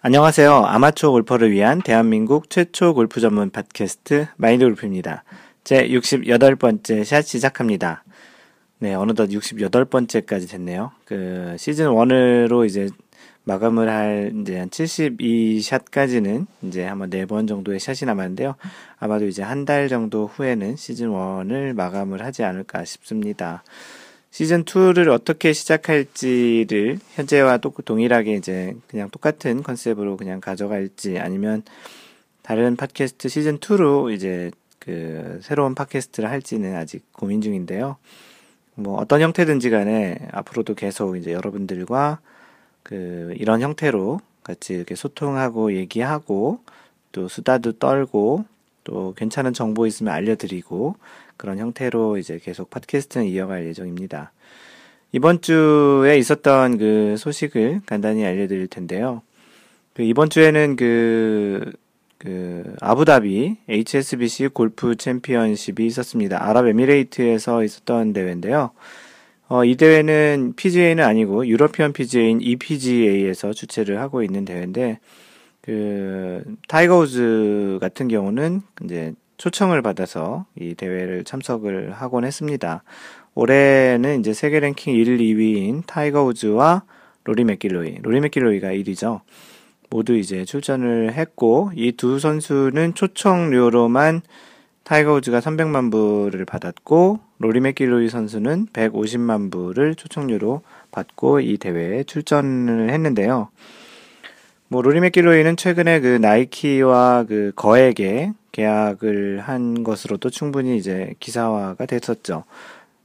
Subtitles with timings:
[0.00, 0.52] 안녕하세요.
[0.64, 5.24] 아마추어 골퍼를 위한 대한민국 최초 골프 전문 팟캐스트 마인드 골프입니다.
[5.64, 8.04] 제 68번째 샷 시작합니다.
[8.78, 10.92] 네, 어느덧 68번째까지 됐네요.
[11.04, 12.88] 그 시즌 1으로 이제
[13.42, 18.54] 마감을 할 이제 한 72샷까지는 이제 한번 4번 정도의 샷이 남았는데요.
[19.00, 23.64] 아마도 이제 한 달 정도 후에는 시즌 1을 마감을 하지 않을까 싶습니다.
[24.38, 31.64] 시즌 2를 어떻게 시작할지를 현재와 또 동일하게 이제 그냥 똑같은 컨셉으로 그냥 가져갈지 아니면
[32.42, 37.96] 다른 팟캐스트 시즌 2로 이제 그 새로운 팟캐스트를 할지는 아직 고민 중인데요.
[38.76, 42.20] 뭐 어떤 형태든지 간에 앞으로도 계속 이제 여러분들과
[42.84, 46.60] 그 이런 형태로 같이 이렇게 소통하고 얘기하고
[47.10, 48.44] 또 수다도 떨고
[48.84, 50.94] 또 괜찮은 정보 있으면 알려드리고
[51.38, 54.32] 그런 형태로 이제 계속 팟캐스트는 이어갈 예정입니다.
[55.12, 59.22] 이번 주에 있었던 그 소식을 간단히 알려드릴 텐데요.
[59.94, 61.72] 그 이번 주에는 그,
[62.18, 66.46] 그, 아부다비 HSBC 골프 챔피언십이 있었습니다.
[66.46, 68.72] 아랍에미레이트에서 있었던 대회인데요.
[69.48, 74.98] 어, 이 대회는 PGA는 아니고 European PGA인 EPGA에서 주최를 하고 있는 대회인데,
[75.62, 82.82] 그, 타이거 우즈 같은 경우는 이제 초청을 받아서 이 대회를 참석을 하곤 했습니다.
[83.34, 86.82] 올해는 이제 세계 랭킹 1, 2위인 타이거 우즈와
[87.24, 89.20] 로리 맥길로이, 로리 맥길로이가 1위죠.
[89.90, 94.22] 모두 이제 출전을 했고 이 두 선수는 초청료로만
[94.82, 102.90] 타이거 우즈가 300만 불을 받았고 로리 맥길로이 선수는 150만 불을 초청료로 받고 이 대회에 출전을
[102.90, 103.48] 했는데요.
[104.68, 112.44] 뭐 로리 맥길로이는 최근에 그 나이키와 그 거액의 계약을 한 것으로도 충분히 이제 기사화가 됐었죠.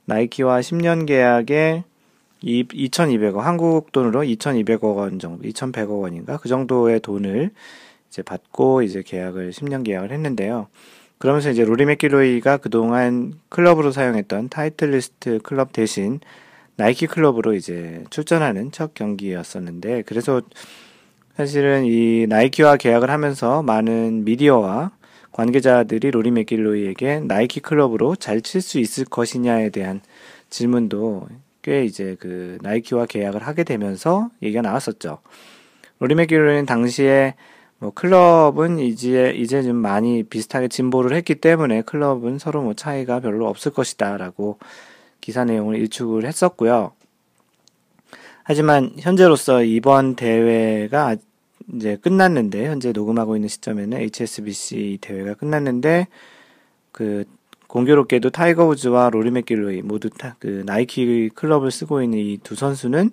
[0.05, 1.83] 나이키와 10년 계약에
[2.43, 6.37] 2,200억, 한국 돈으로 2,200억 원 정도, 2,100억 원인가?
[6.37, 7.51] 그 정도의 돈을
[8.09, 10.67] 이제 받고 이제 계약을, 10년 계약을 했는데요.
[11.17, 16.19] 그러면서 이제 로리 맥길로이가 그동안 클럽으로 사용했던 타이틀리스트 클럽 대신
[16.75, 20.41] 나이키 클럽으로 이제 출전하는 첫 경기였었는데, 그래서
[21.37, 24.91] 사실은 이 나이키와 계약을 하면서 많은 미디어와
[25.33, 30.01] 관계자들이 로리 맥길로이에게 나이키 클럽으로 잘 칠 수 있을 것이냐에 대한
[30.49, 31.27] 질문도
[31.61, 35.19] 꽤 이제 그 나이키와 계약을 하게 되면서 얘기가 나왔었죠.
[35.99, 37.35] 로리 맥길로이는 당시에
[37.79, 43.47] 뭐 클럽은 이제 이제 좀 많이 비슷하게 진보를 했기 때문에 클럽은 서로 뭐 차이가 별로
[43.47, 44.59] 없을 것이다라고
[45.19, 46.91] 기사 내용을 일축을 했었고요.
[48.43, 51.15] 하지만 현재로서 이번 대회가
[51.73, 56.07] 이제 끝났는데 현재 녹음하고 있는 시점에는 HSBC 대회가 끝났는데
[56.91, 57.25] 그
[57.67, 63.11] 공교롭게도 타이거 우즈와 로리 맥길로이 모두 타, 그 나이키 클럽을 쓰고 있는 이 두 선수는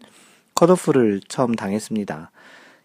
[0.55, 2.31] 컷오프를 처음 당했습니다.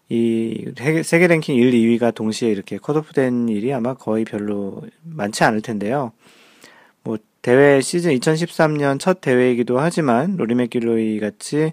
[0.08, 0.72] 이
[1.04, 6.12] 세계 랭킹 1, 2위가 동시에 이렇게 컷오프된 일이 아마 거의 별로 많지 않을 텐데요.
[7.02, 11.72] 뭐 대회 시즌 2013년 첫 대회이기도 하지만 로리 맥길로이 같이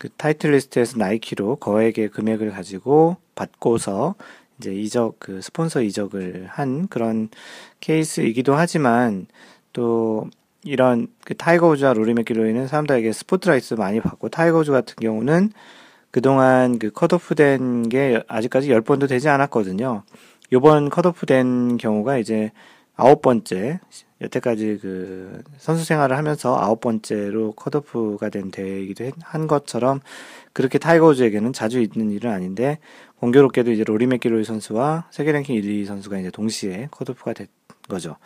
[0.00, 4.14] 그 타이틀리스트에서 나이키로 거액의 금액을 가지고 받고서
[4.58, 7.28] 이제 이적 그 스폰서 이적을 한 그런
[7.80, 9.26] 케이스이기도 하지만
[9.74, 10.30] 또
[10.64, 15.52] 이런 그 타이거 우즈와 로리 맥길로이는 사람들에게 스포트라이트 많이 받고 타이거 우즈 같은 경우는
[16.10, 20.04] 그동안 그 컷오프 된 게 아직까지 10번도 되지 않았거든요.
[20.52, 22.52] 요번 컷오프 된 경우가 이제
[22.96, 23.80] 아홉 번째
[24.20, 30.00] 여태까지 그 선수 생활을 하면서 아홉 번째로 컷오프가 된 대회이기도 한 것처럼
[30.52, 32.78] 그렇게 타이거 우즈에게는 자주 있는 일은 아닌데
[33.16, 37.46] 공교롭게도 이제 로리 맥길로이 선수와 세계 랭킹 1위 선수가 이제 동시에 컷오프가 된
[37.88, 38.16] 거죠.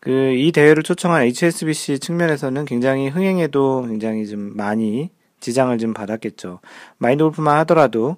[0.00, 6.60] 그 이 대회를 초청한 HSBC 측면에서는 굉장히 흥행에도 굉장히 좀 많이 지장을 좀 받았겠죠.
[6.98, 8.16] 마인드 골프만 하더라도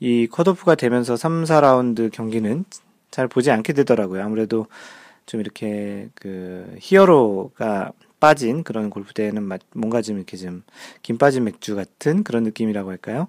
[0.00, 2.64] 이 컷오프가 되면서 3, 4라운드 경기는
[3.10, 4.22] 잘 보지 않게 되더라고요.
[4.24, 4.66] 아무래도
[5.26, 10.62] 좀 이렇게 그 히어로가 빠진 그런 골프 대회는 뭔가 좀 이렇게 좀
[11.02, 13.28] 김 빠진 맥주 같은 그런 느낌이라고 할까요?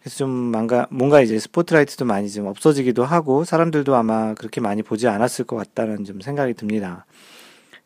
[0.00, 5.08] 그래서 좀 뭔가 뭔가 이제 스포트라이트도 많이 좀 없어지기도 하고 사람들도 아마 그렇게 많이 보지
[5.08, 7.06] 않았을 것 같다는 좀 생각이 듭니다.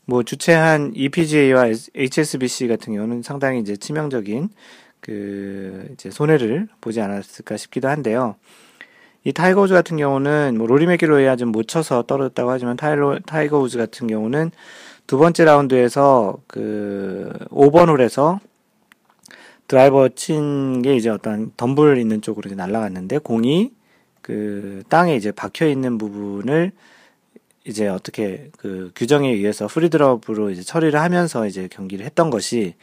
[0.05, 4.51] 뭐 주최한 EPGA와 HSBC 같은 경우는 상당히 이제 치명적인
[5.01, 8.37] 그 이제 손해를 보지 않았을까 싶기도 한데요.
[9.25, 13.59] 이 타이거 우즈 같은 경우는 뭐 로리 맥길로이야 좀 못 쳐서 떨어졌다고 하지만 타이로, 타이거
[13.61, 14.51] 우즈 같은 경우는
[15.07, 18.41] 두 번째 라운드에서 그 5번 홀에서
[19.69, 23.73] 드라이버 친 게 이제 어떤 덤불 있는 쪽으로 이제 날아갔는데 공이
[24.21, 26.73] 그 땅에 이제 박혀 있는 부분을
[27.65, 32.75] 이제 어떻게 그 규정에 의해서 프리드롭으로 이제 처리를 하면서 이제 경기를 했던 것이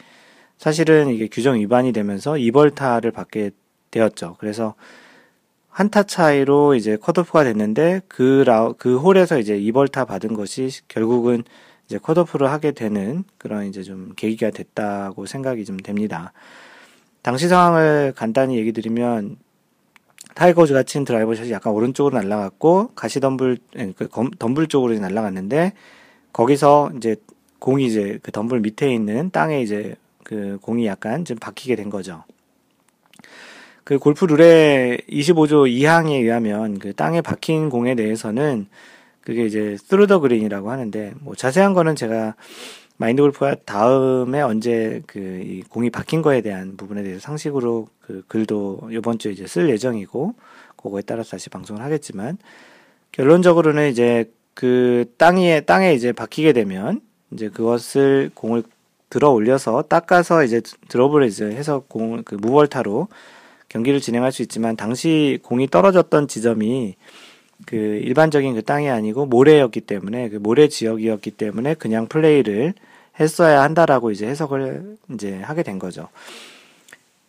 [0.57, 3.51] 사실은 이게 규정 위반이 되면서 2벌타를 받게
[3.91, 4.38] 되었죠.
[4.39, 4.75] 그래서
[5.79, 11.45] 한타 차이로 이제 컷오프가 됐는데 그 라, 그 홀에서 이제 2벌타 받은 것이 결국은
[11.85, 16.33] 이제 컷오프를 하게 되는 그런 이제 좀 계기가 됐다고 생각이 좀 됩니다.
[17.21, 19.37] 당시 상황을 간단히 얘기 드리면
[20.35, 25.71] 타이거즈가 친 드라이버 샷이 약간 오른쪽으로 날아갔고 가시 덤불 예, 그 덤불 쪽으로 날아갔는데
[26.33, 27.15] 거기서 이제
[27.59, 29.95] 공이 이제 그 덤불 밑에 있는 땅에 이제
[30.25, 32.25] 그 공이 약간 좀 박히게 된 거죠.
[33.89, 38.68] 그 골프 룰의 25조 2항에 의하면 그 땅에 박힌 공에 대해서는
[39.21, 42.36] 그게 이제 through the green이라고 하는데 뭐 자세한 거는 제가
[42.97, 49.18] 마인드 골프가 다음에 언제 그 공이 박힌 거에 대한 부분에 대해서 상식으로 그 글도 이번
[49.18, 50.36] 주에 이제 쓸 예정이고
[50.75, 52.38] 그거에 따라서 다시 방송을 하겠지만
[53.12, 57.01] 결론적으로는 이제 그 땅에 땅에 이제 박히게 되면
[57.31, 58.62] 이제 그것을 공을
[59.09, 63.07] 들어 올려서 닦아서 이제 드롭을 이제 해서 공그 무벌타로
[63.69, 66.95] 경기를 진행할 수 있지만 당시 공이 떨어졌던 지점이
[67.66, 72.74] 그 일반적인 그 땅이 아니고 모래였기 때문에 그 모래 지역이었기 때문에 그냥 플레이를
[73.19, 76.07] 했어야 한다라고 이제 해석을 이제 하게 된 거죠.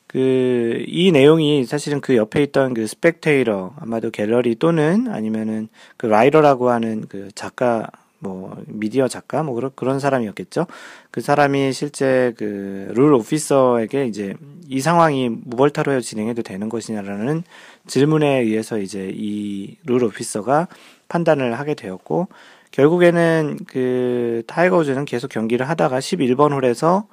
[0.07, 6.71] 그, 이 내용이 사실은 그 옆에 있던 그 스펙테이러, 아마도 갤러리 또는 아니면은 그 라이더라고
[6.71, 7.87] 하는 그 작가
[8.21, 10.67] 뭐 미디어 작가 뭐 그런 그런 사람이었겠죠.
[11.11, 14.35] 그 사람이 실제 그 룰 오피서에게 이제
[14.69, 17.43] 이 상황이 무벌타로 진행해도 되는 것이냐라는
[17.87, 20.69] 질문에 의해서 이제 이 rule officer가
[21.09, 22.29] 판단을 하게 되었고
[22.71, 27.09] 결국에는 그 타이거 우즈는 계속 경기를 하다가 11번 홀에서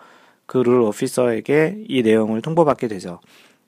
[0.46, 3.20] 그 rule officer에게 이 내용을 통보받게 되죠.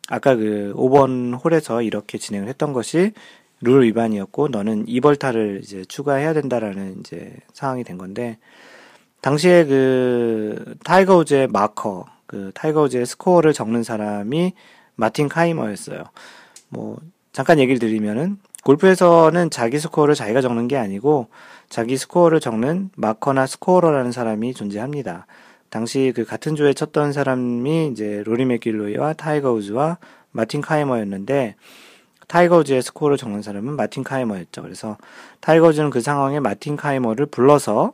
[0.09, 3.11] 아까 그 5번 홀에서 이렇게 진행을 했던 것이
[3.61, 8.37] 룰 위반이었고 너는 이벌타를 이제 추가해야 된다라는 이제 상황이 된 건데
[9.21, 14.53] 당시에 그 타이거 우즈의 마커 그 타이거 우즈의 스코어를 적는 사람이
[14.95, 16.03] 마틴 카이머였어요.
[16.69, 16.97] 뭐
[17.31, 21.27] 잠깐 얘기를 드리면은 골프에서는 자기 스코어를 자기가 적는 게 아니고
[21.69, 25.25] 자기 스코어를 적는 마커나 scorer라는 사람이 존재합니다.
[25.69, 29.97] 당시 그 같은 조에 쳤던 사람이 이제 로리 맥길로이와 타이거 우즈와
[30.31, 31.55] 마틴 카이머였는데
[32.29, 34.61] 타이거 우즈의 스코어를 적는 사람은 마틴 카이머였죠.
[34.61, 34.97] 그래서
[35.41, 37.91] 타이거 우즈는 그 상황에 마틴 카이머를 불러서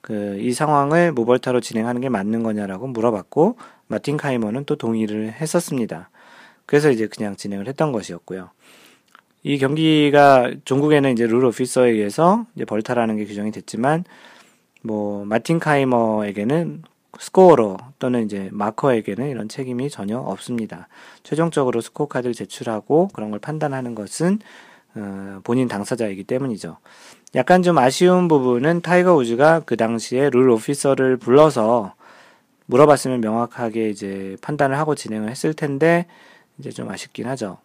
[0.00, 3.56] 그 이 상황을 무벌타로 진행하는 게 맞는 거냐라고 물어봤고
[3.88, 6.10] 마틴 카이머는 또 동의를 했었습니다.
[6.64, 8.50] 그래서 이제 그냥 진행을 했던 것이었고요.
[9.42, 14.04] 이 경기가 종국에는 이제 rule officer에 의해서 이제 벌타라는 게 규정이 됐지만
[14.82, 16.82] 뭐 마틴 카이머에게는
[17.18, 20.88] scorer 또는 이제 마커에게는 이런 책임이 전혀 없습니다.
[21.22, 24.38] 최종적으로 스코어 카드를 제출하고 그런 걸 판단하는 것은
[24.94, 26.78] 어, 본인 당사자이기 때문이죠.
[27.34, 31.94] 약간 좀 아쉬운 부분은 타이거 우즈가 그 당시에 rule officer를 불러서
[32.66, 36.06] 물어봤으면 명확하게 이제 판단을 하고 진행을 했을 텐데
[36.58, 37.58] 이제 좀 아쉽긴 하죠.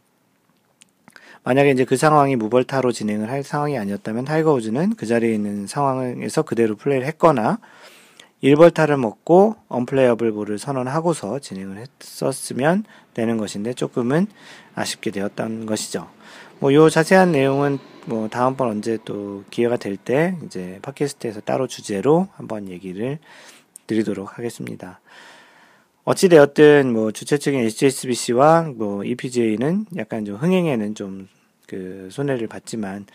[1.43, 6.43] 만약에 이제 그 상황이 무벌타로 진행을 할 상황이 아니었다면 타이거 우즈는 그 자리에 있는 상황에서
[6.43, 7.59] 그대로 플레이를 했거나
[8.43, 12.83] 1벌타를 먹고 unplayable ball을 선언하고서 진행을 했었으면
[13.13, 14.27] 되는 것인데 조금은
[14.75, 16.09] 아쉽게 되었던 것이죠.
[16.59, 22.27] 뭐 요 자세한 내용은 뭐 다음번 언제 또 기회가 될 때 이제 팟캐스트에서 따로 주제로
[22.33, 23.19] 한번 얘기를
[23.87, 24.99] 드리도록 하겠습니다.
[26.03, 31.27] 어찌되었든 뭐 주최 측인 HSBC와 뭐 EPGA는 약간 좀 흥행에는 좀
[31.71, 33.05] 그 손해를 봤지만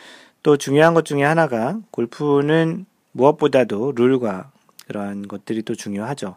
[0.42, 4.50] 또 중요한 것 중에 하나가 골프는 무엇보다도 룰과
[4.86, 6.36] 그러한 것들이 또 중요하죠.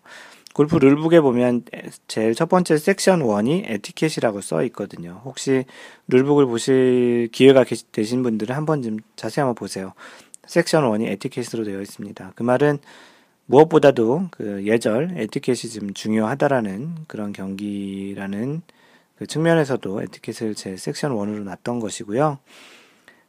[0.54, 1.64] 골프 룰북에 보면
[2.08, 5.22] 제일 첫 번째 섹션 1이 에티켓이라고 써 있거든요.
[5.24, 5.66] 혹시
[6.08, 9.94] 룰북을 보실 기회가 되신 분들은 한번 좀 자세히 한번 보세요.
[10.48, 12.34] 섹션 1이 에티켓으로 되어 있습니다.
[12.36, 12.80] 그 말은
[13.46, 18.62] 무엇보다도 그 예절, 에티켓이 좀 중요하다라는 그런 경기라는
[19.16, 22.38] 그 측면에서도 에티켓을 제 섹션 1으로 놨던 것이고요.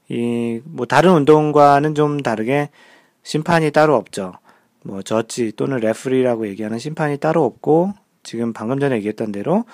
[0.08, 2.68] 이, 뭐, 다른 운동과는 좀 다르게
[3.22, 4.34] 심판이 따로 없죠.
[4.84, 9.64] 뭐 저지 또는 referee라고 얘기하는 심판이 따로 없고 지금 방금 전에 얘기했던 대로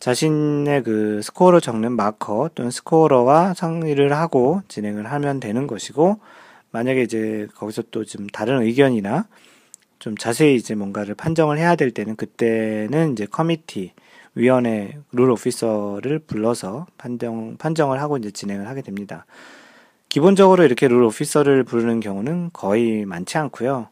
[0.00, 6.20] 자신의 그 스코어를 적는 마커 또는 scorer와 상의를 하고 진행을 하면 되는 것이고
[6.70, 9.26] 만약에 이제 거기서 또 좀 다른 의견이나
[9.98, 13.92] 좀 자세히 이제 뭔가를 판정을 해야 될 때는 그때는 이제 커미티
[14.34, 19.24] 위원회 룰 오피서를 불러서 판정 판정을 하고 이제 진행을 하게 됩니다.
[20.10, 23.88] 기본적으로 이렇게 룰 오피서를 부르는 경우는 거의 많지 않고요.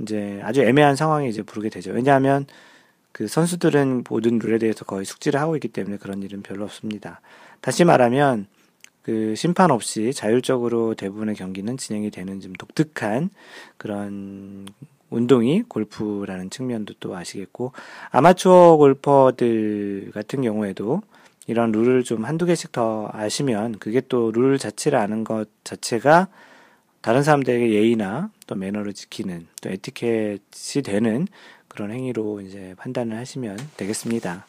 [0.00, 1.92] 이제 아주 애매한 상황에 이제 부르게 되죠.
[1.92, 2.46] 왜냐하면
[3.12, 7.20] 그 선수들은 모든 룰에 대해서 거의 숙지를 하고 있기 때문에 그런 일은 별로 없습니다.
[7.60, 8.46] 다시 말하면
[9.02, 13.30] 그 심판 없이 자율적으로 대부분의 경기는 진행이 되는 좀 독특한
[13.76, 14.66] 그런
[15.10, 17.72] 운동이 골프라는 측면도 또 아시겠고
[18.10, 21.02] 아마추어 골퍼들 같은 경우에도
[21.46, 26.28] 이런 룰을 좀 한두 개씩 더 아시면 그게 또 룰 자체를 아는 것 자체가
[27.02, 31.26] 다른 사람들에게 예의나 또 매너를 지키는 또 에티켓이 되는
[31.68, 34.46] 그런 행위로 이제 판단을 하시면 되겠습니다.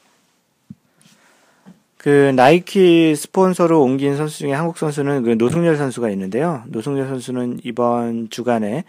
[1.97, 6.63] 그 나이키 스폰서로 옮긴 선수 중에 한국 선수는 그 노승열 선수가 있는데요.
[6.67, 8.83] 노승열 선수는 이번 주간에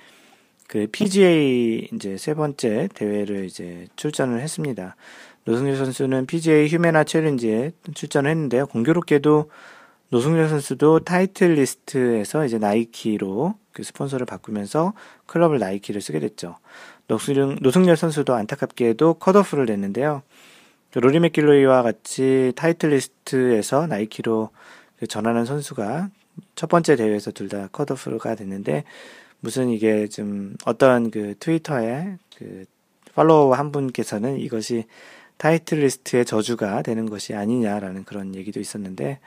[0.67, 4.97] 그 PGA 이제 세 번째 대회를 이제 출전을 했습니다.
[5.45, 8.67] 노승열 선수는 PGA 휴매나 챌린지에 출전을 했는데요.
[8.67, 9.49] 공교롭게도
[10.15, 14.93] 노승열 선수도 타이틀리스트에서 이제 나이키로 그 스폰서를 바꾸면서
[15.27, 16.57] 클럽을 나이키를 쓰게 됐죠.
[17.09, 20.23] 노승열, 노승열 선수도 안타깝게도 컷오프를 냈는데요.
[20.93, 24.51] 그 로리 맥길로이와 같이 타이틀리스트에서 나이키로
[25.01, 26.11] 그 전하는 선수가
[26.55, 28.85] 첫 번째 대회에서 둘 다 컷오프가 됐는데
[29.41, 32.67] 무슨 이게 좀 어떤 그 트위터에 그
[33.17, 34.85] 팔로워 한 분께서는 이것이
[35.39, 39.19] 타이틀리스트의 저주가 되는 것이 아니냐라는 그런 얘기도 있었는데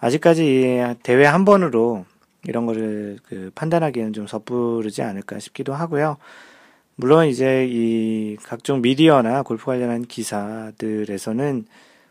[0.00, 2.04] 아직까지 대회 한 번으로
[2.44, 6.16] 이런 거를 그 판단하기에는 좀 섣부르지 않을까 싶기도 하고요.
[6.94, 11.66] 물론 이제 이 각종 미디어나 골프 관련한 기사들에서는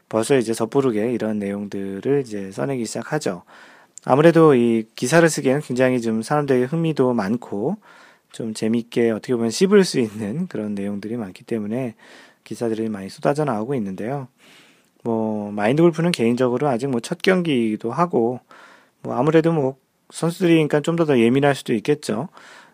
[0.10, 3.44] 벌써 이제 섣부르게 이런 내용들을 이제 써내기 시작하죠.
[4.06, 7.76] 아무래도 이 기사를 쓰기에는 굉장히 좀 사람들에게 흥미도 많고
[8.32, 11.96] 좀 재밌게 어떻게 보면 씹을 수 있는 그런 내용들이 많기 때문에
[12.44, 14.30] 기사들이 많이 쏟아져 나오고 있는데요.
[15.04, 18.40] 뭐 마인드 골프는 개인적으로 아직 뭐 첫 경기이기도 하고
[19.02, 19.76] 뭐 아무래도 뭐
[20.12, 22.30] 선수들이니까 좀 더 더 예민할 수도 있겠죠.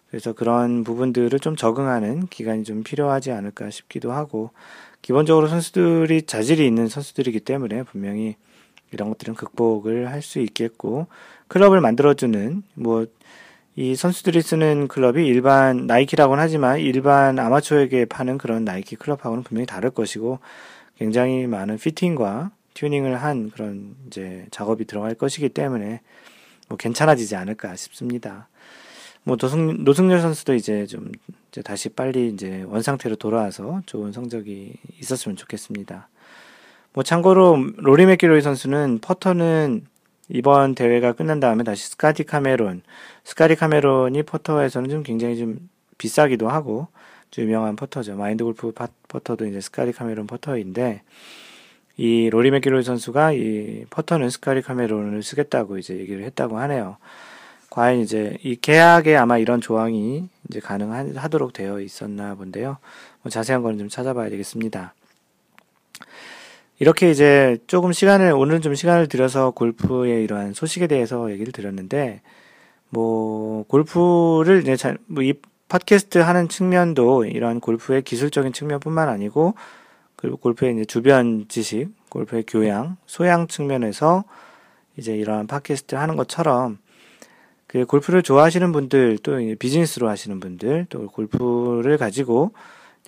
[0.10, 4.51] 그래서 그런 부분들을 좀 적응하는 기간이 좀 필요하지 않을까 싶기도 하고,
[5.01, 8.36] 기본적으로 선수들이 자질이 있는 선수들이기 때문에 분명히
[8.92, 11.08] 이런 것들은 극복을 할 수 있겠고,
[11.48, 13.08] 클럽을 만들어주는, 뭐,
[13.75, 19.89] 이 선수들이 쓰는 클럽이 일반 나이키라고는 하지만 일반 아마추어에게 파는 그런 나이키 클럽하고는 분명히 다를
[19.89, 20.38] 것이고,
[21.03, 26.00] 굉장히 많은 피팅과 튜닝을 한 그런 이제 작업이 들어갈 것이기 때문에
[26.69, 28.48] 뭐 괜찮아지지 않을까 싶습니다.
[29.25, 31.12] 뭐 노승 노승열 선수도 이제 좀
[31.51, 36.07] 이제 다시 빨리 이제 원상태로 돌아와서 좋은 성적이 있었으면 좋겠습니다.
[36.93, 39.86] 뭐 참고로 로리 맥기로이 선수는 퍼터는
[40.29, 42.81] 이번 대회가 끝난 다음에 다시 스카티 카메론,
[43.25, 46.88] 스카티 카메론이 퍼터에서는 좀 굉장히 좀 비싸기도 하고 좀
[47.42, 48.16] 유명한 퍼터죠.
[48.16, 48.72] 마인드 골프
[49.08, 51.02] 퍼터도 이제 스카티 카메론 퍼터인데
[51.98, 56.98] 이 로리 맥기로이 선수가 이 퍼터는 스카디 카메론을 쓰겠다고 이제 얘기를 했다고 하네요.
[57.70, 62.78] 과연 이제 이 계약에 아마 이런 조항이 이제 가능하도록 되어 있었나 본데요.
[63.24, 64.94] 뭐 자세한 거는 좀 찾아봐야 되겠습니다.
[66.80, 72.22] 이렇게 이제 조금 시간을, 오늘은 좀 시간을 들여서 골프의 이러한 소식에 대해서 얘기를 드렸는데,
[72.90, 75.34] 뭐, 골프를 이제 잘, 뭐, 이
[75.74, 79.56] 팟캐스트 하는 측면도 이러한 골프의 기술적인 측면뿐만 아니고,
[80.15, 84.24] 그리고 골프의 이제 주변 지식, 골프의 교양, 소양 측면에서
[84.98, 86.77] 이제 이러한 팟캐스트 하는 것처럼
[87.65, 92.51] 그 골프를 좋아하시는 분들 또 비즈니스로 하시는 분들 또 골프를 가지고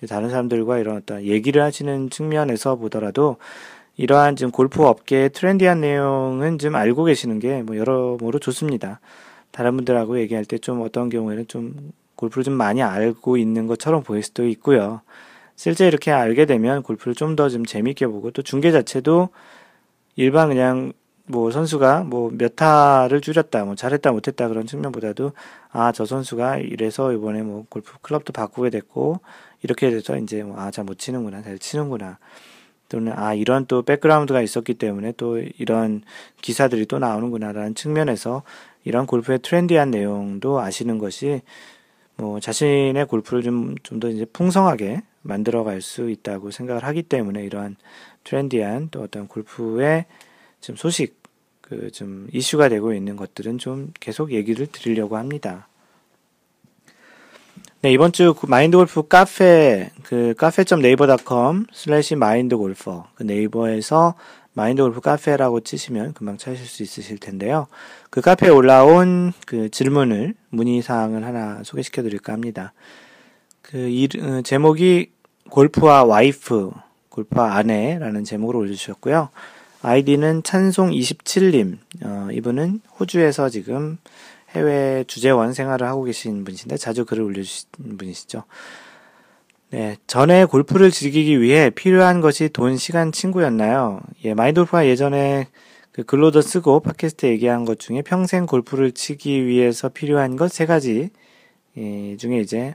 [0.08, 3.36] 다른 사람들과 이런 어떤 얘기를 하시는 측면에서 보더라도
[3.96, 8.98] 이러한 지금 골프 업계의 트렌디한 내용은 좀 알고 계시는 게 뭐 여러모로 좋습니다.
[9.52, 14.22] 다른 분들하고 얘기할 때 좀 어떤 경우에는 좀 골프를 좀 많이 알고 있는 것처럼 보일
[14.22, 15.00] 수도 있고요.
[15.54, 19.30] 실제 이렇게 알게 되면 골프를 좀더좀 재밌게 보고 또 중계 자체도
[20.16, 20.92] 일반 그냥
[21.28, 25.32] 뭐 선수가 뭐 몇 타를 줄였다, 뭐 잘했다, 못했다 그런 측면보다도
[25.72, 29.20] 아, 저 선수가 이래서 이번에 뭐 골프 클럽도 바꾸게 됐고
[29.62, 32.18] 이렇게 돼서 이제 뭐 아, 잘 못 치는구나, 잘 치는구나.
[32.88, 36.02] 또는 아, 이런 또 백그라운드가 있었기 때문에 또 이런
[36.42, 38.42] 기사들이 또 나오는구나라는 측면에서
[38.84, 41.42] 이런 골프의 trendy한 내용도 아시는 것이
[42.16, 47.44] 뭐 자신의 골프를 좀 좀 더 이제 풍성하게 만들어 갈 수 있다고 생각을 하기 때문에
[47.44, 47.76] 이러한
[48.24, 50.06] trendy한 또 어떤 골프의
[50.60, 51.16] 좀 소식,
[51.60, 55.68] 그 좀 이슈가 되고 있는 것들은 좀 계속 얘기를 드리려고 합니다.
[57.82, 64.14] 네, 이번 주그 마인드 골프 카페, 그 카페.네이버닷컴 slash 마인드 골퍼, 그 네이버에서
[64.56, 67.66] 마인드 골프 카페라고 치시면 금방 찾으실 수 있으실 텐데요.
[68.08, 72.72] 그 카페에 올라온 그 질문을, 문의사항을 하나 소개시켜 드릴까 합니다.
[73.60, 75.10] 그 이, 어, 제목이
[75.50, 76.70] 골프와 와이프,
[77.10, 79.28] 골프와 아내라는 제목으로 올려주셨고요.
[79.82, 81.76] 아이디는 찬송27님.
[82.04, 83.98] 어, 이분은 호주에서 지금
[84.52, 88.44] 해외 주재원 생활을 하고 계신 분이신데 자주 글을 올려주신 분이시죠.
[89.70, 94.00] 네, 전에 골프를 즐기기 위해 필요한 것이 돈, 시간, 친구였나요?
[94.24, 95.48] 예, 마인돌프가 예전에
[95.90, 101.10] 그 글로도 쓰고 팟캐스트 얘기한 것 중에 평생 골프를 치기 위해서 필요한 것 세 가지
[101.76, 102.74] 예, 중에 이제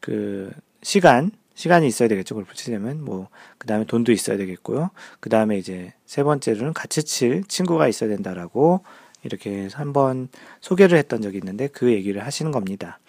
[0.00, 0.52] 그
[0.82, 2.36] 시간, 시간이 있어야 되겠죠.
[2.36, 3.28] 골프 치려면 뭐
[3.58, 4.90] 그다음에 돈도 있어야 되겠고요.
[5.18, 8.84] 그다음에 이제 세 번째로는 같이 칠 친구가 있어야 된다라고
[9.24, 10.28] 이렇게 한번
[10.60, 13.00] 소개를 했던 적이 있는데 그 얘기를 하시는 겁니다.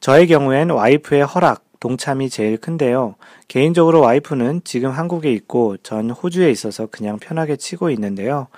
[0.00, 3.14] 저의 경우엔 와이프의 허락, 동참이 제일 큰데요.
[3.46, 8.48] 개인적으로 와이프는 지금 한국에 있고 전 호주에 있어서 그냥 편하게 치고 있는데요.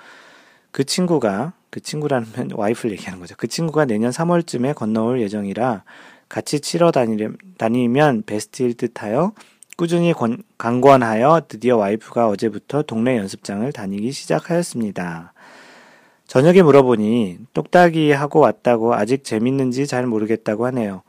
[0.71, 3.35] 그 친구가 그 친구라는 와이프를 얘기하는 거죠.
[3.37, 5.83] 그 친구가 내년 3월쯤에 건너올 예정이라
[6.29, 9.33] 같이 치러 다니면 베스트일 듯하여
[9.77, 15.33] 꾸준히 권, 강권하여 드디어 와이프가 어제부터 동네 연습장을 다니기 시작하였습니다.
[16.27, 21.01] 저녁에 물어보니 똑딱이 하고 왔다고 아직 재밌는지 잘 모르겠다고 하네요.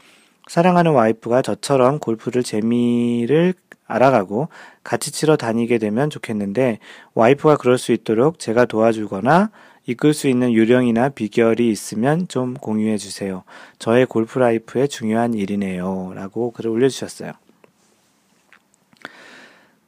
[0.48, 3.54] 사랑하는 와이프가 저처럼 골프를 재미를
[3.86, 4.48] 알아가고
[4.84, 6.78] 같이 치러 다니게 되면 좋겠는데
[7.14, 9.50] 와이프가 그럴 수 있도록 제가 도와주거나
[9.86, 13.42] 이끌 수 있는 요령이나 비결이 있으면 좀 공유해 주세요.
[13.78, 16.12] 저의 골프 life의 중요한 일이네요.
[16.14, 17.32] 라고 글을 올려주셨어요.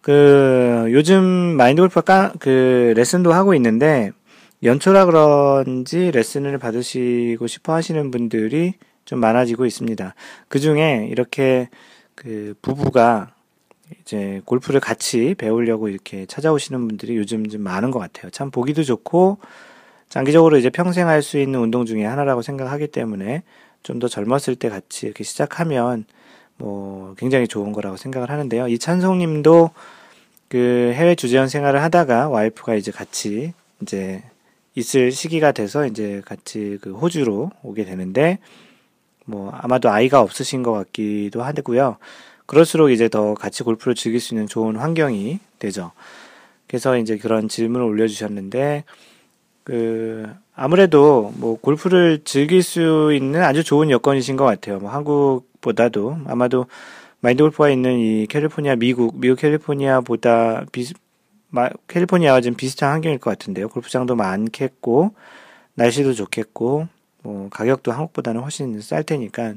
[0.00, 4.11] 그, 요즘 마인드 골프가 그 레슨도 하고 있는데,
[4.62, 10.14] 연초라 그런지 레슨을 받으시고 싶어 하시는 분들이 좀 많아지고 있습니다.
[10.49, 11.68] 그 중에 이렇게
[12.14, 13.34] 그 부부가
[14.00, 18.30] 이제 골프를 같이 배우려고 이렇게 찾아오시는 분들이 요즘 좀 많은 것 같아요.
[18.30, 19.38] 참 보기도 좋고,
[20.08, 23.42] 장기적으로 이제 평생 할 수 있는 운동 중에 하나라고 생각하기 때문에
[23.82, 26.04] 좀 더 젊었을 때 같이 이렇게 시작하면
[26.56, 28.68] 뭐 굉장히 좋은 거라고 생각을 하는데요.
[28.68, 29.70] 이 찬송님도
[30.49, 34.23] 그 해외 주재원 생활을 하다가 와이프가 이제 같이 이제
[34.75, 38.38] 있을 시기가 돼서 이제 같이 그 호주로 오게 되는데
[39.24, 41.96] 뭐 아마도 아이가 없으신 것 같기도 하고요.
[42.46, 45.92] 그럴수록 이제 더 같이 골프를 즐길 수 있는 좋은 환경이 되죠.
[46.66, 48.84] 그래서 이제 그런 질문을 올려주셨는데
[49.64, 54.78] 그 아무래도 뭐 골프를 즐길 수 있는 아주 좋은 여건이신 것 같아요.
[54.78, 56.66] 뭐 한국보다도 아마도
[57.20, 60.92] 마인드 골프가 있는 이 캘리포니아 미국 미국 캘리포니아보다 비
[61.88, 63.68] 캘리포니아와 좀 비슷한 환경일 것 같은데요.
[63.68, 65.14] 골프장도 많겠고
[65.74, 66.88] 날씨도 좋겠고
[67.24, 69.54] 뭐 가격도 한국보다는 훨씬 쌀 테니까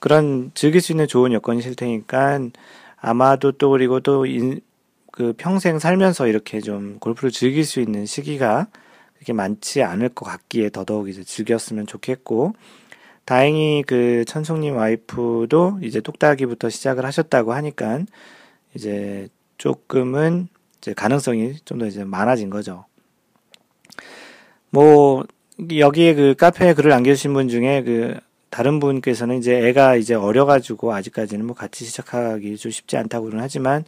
[0.00, 2.40] 그런 즐길 수 있는 좋은 여건이실 테니까
[2.96, 4.24] 아마도 또 그리고 또
[5.14, 8.66] 그 평생 살면서 이렇게 좀 골프를 즐길 수 있는 시기가
[9.14, 12.54] 그렇게 많지 않을 것 같기에 더더욱 이제 즐겼으면 좋겠고,
[13.24, 18.00] 다행히 그 천송님 와이프도 이제 똑딱이부터 시작을 하셨다고 하니까
[18.74, 19.28] 이제
[19.58, 22.84] 조금은 이제 가능성이 좀 더 이제 많아진 거죠.
[24.70, 25.24] 뭐
[25.58, 28.18] 여기에 그 카페에 글을 남겨주신 분 중에 그
[28.50, 33.84] 다른 분께서는 이제 애가 이제 어려가지고 아직까지는 뭐 같이 시작하기 좀 쉽지 않다고는 하지만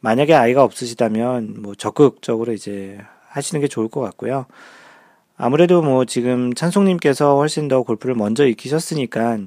[0.00, 4.46] 만약에 아이가 없으시다면 뭐 적극적으로 이제 하시는 게 좋을 것 같고요.
[5.36, 9.38] 아무래도 뭐 지금 찬송님께서 훨씬 더 골프를 먼저 익히셨으니까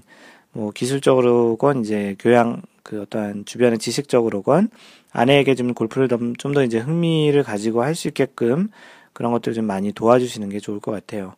[0.51, 4.69] 뭐 기술적으로건 이제 교양 그 어떠한 주변의 지식적으로건
[5.11, 6.07] 아내에게 좀 골프를
[6.37, 8.69] 좀더 이제 흥미를 가지고 할 수 있게끔
[9.13, 11.35] 그런 것들을 좀 많이 도와주시는 게 좋을 것 같아요.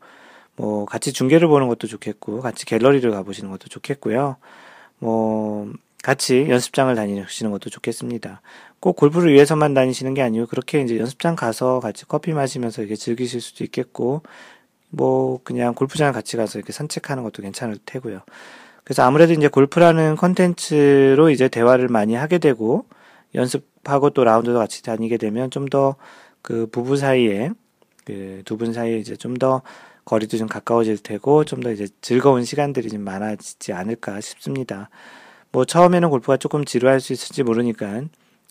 [0.58, 4.38] 뭐 같이 중계를 보는 것도 좋겠고 같이 갤러리를 가보시는 것도 좋겠고요.
[5.00, 5.72] 뭐
[6.04, 8.42] 같이 연습장을 다니시는 것도 좋겠습니다.
[8.80, 13.42] 꼭 골프를 위해서만 다니시는 게 아니고 그렇게 이제 연습장 가서 같이 커피 마시면서 이렇게 즐기실
[13.42, 14.22] 수도 있겠고
[14.90, 18.22] 뭐 그냥 골프장 같이 가서 이렇게 산책하는 것도 괜찮을 테고요.
[18.84, 22.86] 그래서 아무래도 이제 골프라는 컨텐츠로 이제 대화를 많이 하게 되고
[23.34, 25.96] 연습하고 또 라운드도 같이 다니게 되면 좀 더
[26.42, 27.50] 그 부부 사이에
[28.06, 29.64] 그 두 분 사이에 이제 좀더
[30.06, 34.90] 거리도 좀 가까워질 테고 좀 더 이제 즐거운 시간들이 좀 많아지지 않을까 싶습니다.
[35.52, 38.04] 뭐 처음에는 골프가 조금 지루할 수 있을지 모르니까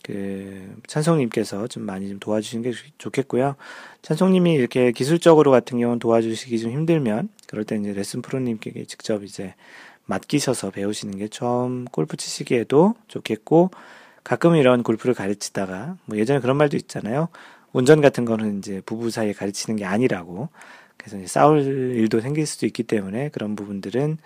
[0.02, 3.56] 그 찬송님께서 좀 많이 좀 도와주시는 게 좋겠고요.
[4.02, 9.54] 찬송님이 이렇게 기술적으로 같은 경우는 도와주시기 좀 힘들면 그럴 때 이제 레슨 프로님께 직접 이제
[10.06, 13.70] 맡기셔서 배우시는 게 처음 골프 치시기에도 좋겠고
[14.24, 17.28] 가끔 이런 골프를 가르치다가 뭐 예전에 그런 말도 있잖아요.
[17.72, 20.48] 운전 같은 거는 이제 부부 사이에 가르치는 게 아니라고.
[21.04, 24.16] 그래서 이제 싸울 일도 생길 수도 있기 때문에 그런 부분들은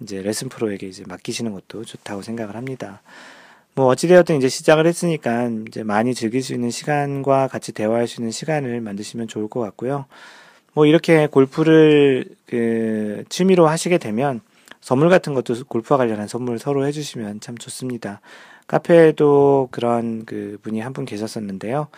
[0.00, 3.02] 이제 레슨 프로에게 이제 맡기시는 것도 좋다고 생각을 합니다.
[3.74, 8.30] 뭐 어찌되었든 이제 시작을 했으니까 이제 많이 즐길 수 있는 시간과 같이 대화할 수 있는
[8.30, 10.06] 시간을 만드시면 좋을 것 같고요.
[10.72, 14.40] 뭐 이렇게 골프를 그 취미로 하시게 되면
[14.80, 18.20] 선물 같은 것도 골프와 관련한 선물 서로 해주시면 참 좋습니다.
[18.68, 21.88] 카페에도 그런 그 분이 한 분 계셨었는데요.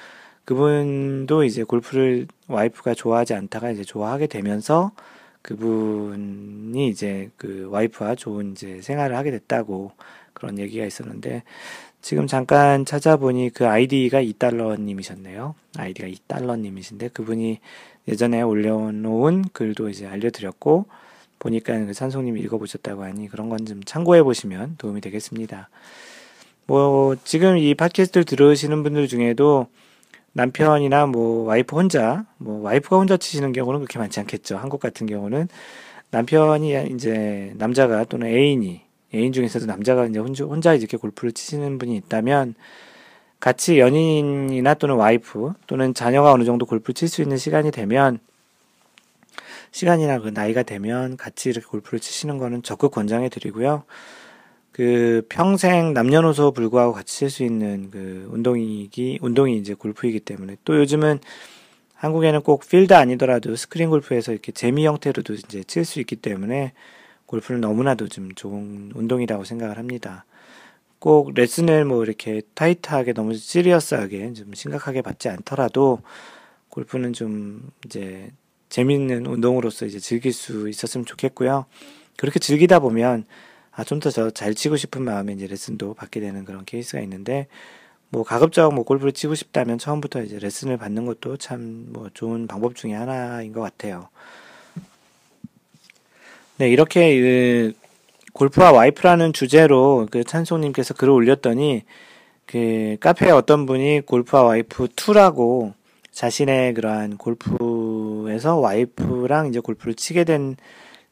[0.45, 4.93] 그분도 이제 골프를 와이프가 좋아하지 않다가 이제 좋아하게 되면서
[5.43, 9.93] 그분이 이제 그 와이프와 좋은 이제 생활을 하게 됐다고
[10.33, 11.43] 그런 얘기가 있었는데
[12.01, 15.55] 지금 잠깐 찾아보니 그 아이디가 이달러님이셨네요.
[15.79, 17.61] 아이디가 이달러님이신데 그분이
[18.09, 20.87] 예전에 올려놓은 글도 이제 알려드렸고
[21.39, 25.69] 보니까 그 산송님이 읽어보셨다고 하니 그런 건 좀 참고해 보시면 도움이 되겠습니다.
[26.67, 29.67] 뭐, 지금 이 팟캐스트를 들으시는 분들 중에도
[30.35, 34.57] 남편이나 뭐 와이프 혼자, 뭐 와이프가 혼자 치시는 경우는 그렇게 많지 않겠죠.
[34.57, 35.49] 한국 같은 경우는
[36.11, 38.83] 남편이 이제 남자가 또는 애인이,
[39.15, 42.55] 애인 중에서도 남자가 이제 혼자, 혼자 이렇게 골프를 치시는 분이 있다면
[43.41, 48.21] 같이 연인이나 또는 와이프 또는 자녀가 어느 정도 골프를 칠수 있는 시간이 되면
[49.73, 53.85] 시간이나 그 나이가 되면 같이 이렇게 골프를 치시는 거는 적극 권장해 드리고요.
[54.73, 61.21] 그 평생 남녀노소 불구하고 같이 칠수 있는 그 운동이기 운동이 이제 골프이기 때문에 또 요즘은
[61.95, 66.73] 한국에는 꼭 필드 아니더라도 스크린 골프에서 이렇게 재미 형태로도 이제 칠 수 있기 때문에
[67.27, 70.25] 골프는 너무나도 좀 좋은 운동이라고 생각을 합니다.
[70.99, 76.01] 꼭 레슨을 뭐 이렇게 타이트하게 너무 serious하게 좀 심각하게 받지 않더라도
[76.69, 78.31] 골프는 좀 이제
[78.69, 81.67] 재밌는 운동으로서 이제 즐길 수 있었으면 좋겠고요.
[82.17, 83.27] 그렇게 즐기다 보면
[83.75, 87.47] 아, 좀더잘 치고 싶은 마음에 이제 레슨도 받게 되는 그런 케이스가 있는데,
[88.11, 92.75] 뭐 가급적 뭐 골프를 치고 싶다면 처음부터 이제 레슨을 받는 것도 참 뭐 좋은 방법
[92.77, 94.09] 중에 하나인 것 같아요.
[96.59, 97.73] 네, 이렇게 그
[98.35, 101.83] 골프와 와이프라는 주제로 그 찬송님께서 글을 올렸더니
[102.47, 105.73] 그 카페에 어떤 분이 골프와 와이프 2라고
[106.13, 110.57] 자신의 그러한 골프에서 와이프랑 이제 골프를 치게 된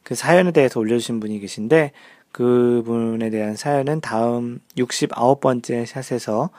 [0.03, 1.91] 그 사연에 대해서 올려주신 분이 계신데
[2.31, 6.49] 그분에 대한 사연은 다음 69번째 샷에서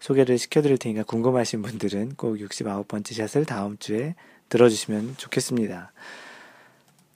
[0.00, 4.14] 소개를 시켜드릴 테니까 궁금하신 분들은 꼭 69번째 샷을 다음 주에
[4.48, 5.92] 들어주시면 좋겠습니다.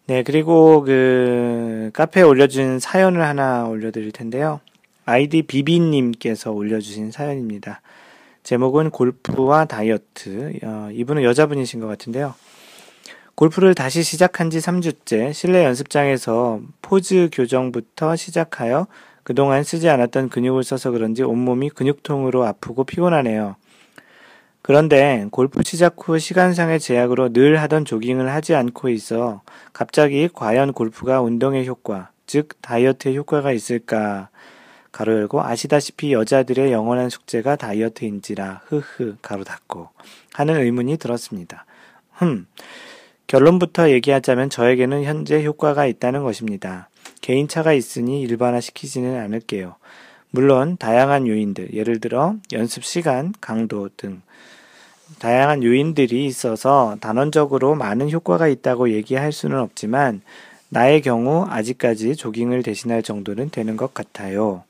[0.07, 4.61] 네, 그리고 그 카페에 올려준 사연을 하나 올려드릴 텐데요.
[5.07, 7.81] 아이디 비비님께서 올려주신 사연입니다.
[8.43, 10.59] 제목은 골프와 다이어트.
[10.63, 12.35] 어, 이분은 여자분이신 것 같은데요.
[13.35, 18.87] 골프를 다시 시작한 지 3주째 실내 연습장에서 포즈 교정부터 시작하여
[19.25, 23.57] 그동안 쓰지 않았던 근육을 써서 그런지 온몸이 근육통으로 아프고 피곤하네요.
[24.63, 29.43] 그런데 골프 시작 후 시간상의 제약으로 늘 하던 조깅을 하지 않고 있어
[29.73, 34.29] 갑자기 과연 골프가 운동의 효과, 즉 다이어트의 효과가 있을까?
[34.93, 39.89] 가로 열고 아시다시피 여자들의 영원한 숙제가 다이어트인지라 흐흐 가로 닫고
[40.35, 41.67] 하는 의문이 들었습니다.
[42.13, 42.47] 흠.
[43.27, 46.89] 결론부터 얘기하자면 저에게는 현재 효과가 있다는 것입니다.
[47.21, 49.77] 개인차가 있으니 일반화시키지는 않을게요.
[50.31, 54.21] 물론 다양한 요인들, 예를 들어 연습 시간, 강도 등
[55.19, 60.23] 다양한 요인들이 있어서 단원적으로 많은 효과가 있다고 얘기할 수는 없지만
[60.69, 64.65] 나의 경우 아직까지 조깅을 대신할 정도는 되는 것 같아요.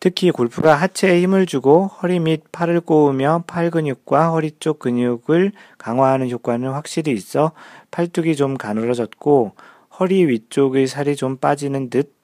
[0.00, 6.30] 특히 골프가 하체에 힘을 주고 허리 및 팔을 꼬으며 팔 근육과 허리 쪽 근육을 강화하는
[6.30, 7.52] 효과는 확실히 있어
[7.90, 9.52] 팔뚝이 좀 가늘어졌고
[9.98, 12.14] 허리 위쪽의 살이 좀 빠지는 듯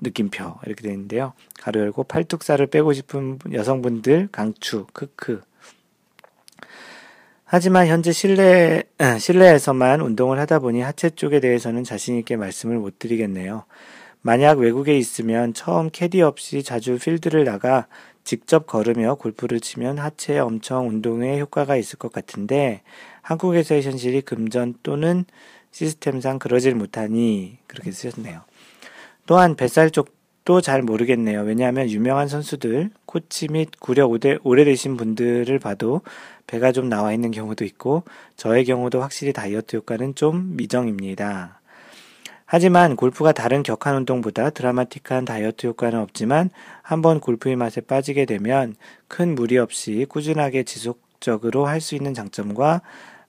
[0.00, 1.32] 느낌표 이렇게 되는데요.
[1.60, 5.40] 가로 열고 팔뚝살을 빼고 싶은 여성분들 강추 크크.
[7.44, 8.82] 하지만 현재 실내
[9.18, 13.64] 실내에서만 운동을 하다 보니 하체 쪽에 대해서는 자신 있게 말씀을 못 드리겠네요.
[14.26, 17.86] 만약 외국에 있으면 처음 캐디 없이 자주 필드를 나가
[18.24, 22.82] 직접 걸으며 골프를 치면 하체에 엄청 운동에 효과가 있을 것 같은데
[23.22, 25.26] 한국에서의 현실이 금전 또는
[25.70, 28.40] 시스템상 그러질 못하니 그렇게 쓰셨네요.
[29.26, 31.42] 또한 뱃살 쪽도 잘 모르겠네요.
[31.42, 36.00] 왜냐하면 유명한 선수들, 코치 및 구력 오래, 오래되신 분들을 봐도
[36.48, 38.02] 배가 좀 나와 있는 경우도 있고
[38.34, 41.55] 저의 경우도 확실히 다이어트 효과는 좀 미정입니다.
[42.48, 48.76] 하지만 골프가 다른 격한 운동보다 드라마틱한 다이어트 효과는 없지만 한번 골프의 맛에 빠지게 되면
[49.08, 52.82] 큰 무리 없이 꾸준하게 지속적으로 할 수 있는 장점과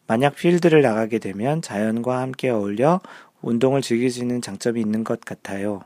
[0.05, 3.01] 만약 필드를 나가게 되면 자연과 함께 어울려
[3.41, 5.81] 운동을 즐길 수 있는 장점이 있는 것 같아요.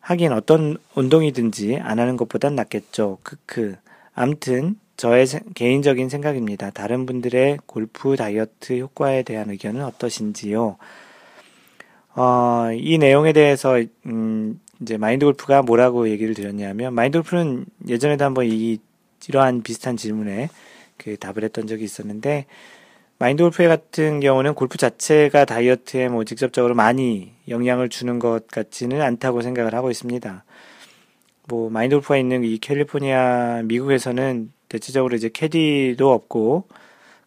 [0.00, 3.18] 하긴 어떤 운동이든지 안 하는 것보단 낫겠죠.
[3.22, 3.76] 크크.
[4.14, 6.70] 암튼 저의 개인적인 생각입니다.
[6.70, 10.76] 다른 분들의 골프 다이어트 효과에 대한 의견은 어떠신지요?
[12.16, 18.46] 어, 이 내용에 대해서, 음, 이제 마인드 골프가 뭐라고 얘기를 드렸냐면, 마인드 골프는 예전에도 한번
[18.46, 18.78] 이,
[19.28, 20.48] 이러한 비슷한 질문에
[20.96, 22.46] 그 답을 했던 적이 있었는데,
[23.18, 29.42] 마인드 골프 같은 경우는 골프 자체가 다이어트에 뭐 직접적으로 많이 영향을 주는 것 같지는 않다고
[29.42, 30.44] 생각을 하고 있습니다.
[31.48, 36.68] 뭐, 마인드 골프가 있는 이 캘리포니아, 미국에서는 대체적으로 이제 캐디도 없고,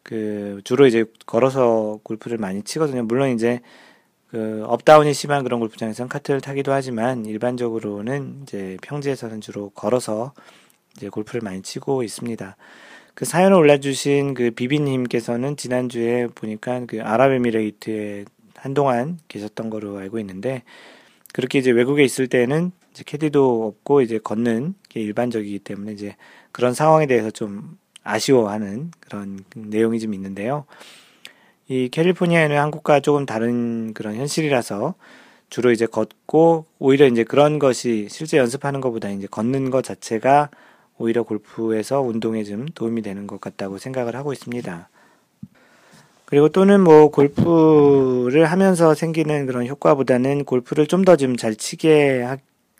[0.03, 3.03] 그, 주로 이제 걸어서 골프를 많이 치거든요.
[3.03, 3.59] 물론 이제
[4.29, 10.33] 그 up down이 심한 그런 골프장에서는 카트를 타기도 하지만 일반적으로는 이제 평지에서는 주로 걸어서
[10.95, 12.57] 이제 골프를 많이 치고 있습니다.
[13.13, 20.63] 그 사연을 올려주신 그 비비님께서는 지난주에 보니까 그 아랍에미레이트에 한동안 계셨던 거로 알고 있는데
[21.33, 26.15] 그렇게 이제 외국에 있을 때는 이제 캐디도 없고 이제 걷는 게 일반적이기 때문에 이제
[26.51, 30.65] 그런 상황에 대해서 좀 아쉬워하는 그런 내용이 좀 있는데요.
[31.69, 34.95] 이 캘리포니아에는 한국과 조금 다른 그런 현실이라서
[35.49, 40.49] 주로 이제 걷고 오히려 이제 그런 것이 실제 연습하는 것보다 이제 걷는 것 자체가
[40.97, 44.89] 오히려 골프에서 운동에 좀 도움이 되는 것 같다고 생각을 하고 있습니다.
[46.25, 52.25] 그리고 또는 뭐 골프를 하면서 생기는 그런 효과보다는 골프를 좀 더 좀 잘 치게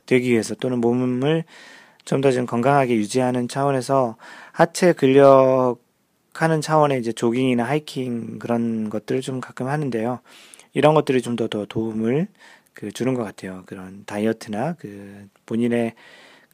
[0.06, 1.44] 되기 위해서 또는 몸을
[2.06, 4.18] 좀 더 좀 건강하게 유지하는 차원에서
[4.52, 5.78] 하체 근력
[6.42, 10.20] 하는 차원의 이제 조깅이나 하이킹 그런 것들을 좀 가끔 하는데요.
[10.74, 12.28] 이런 것들이 좀 더 더 도움을
[12.74, 13.64] 그 주는 것 같아요.
[13.66, 15.94] 그런 다이어트나 그 본인의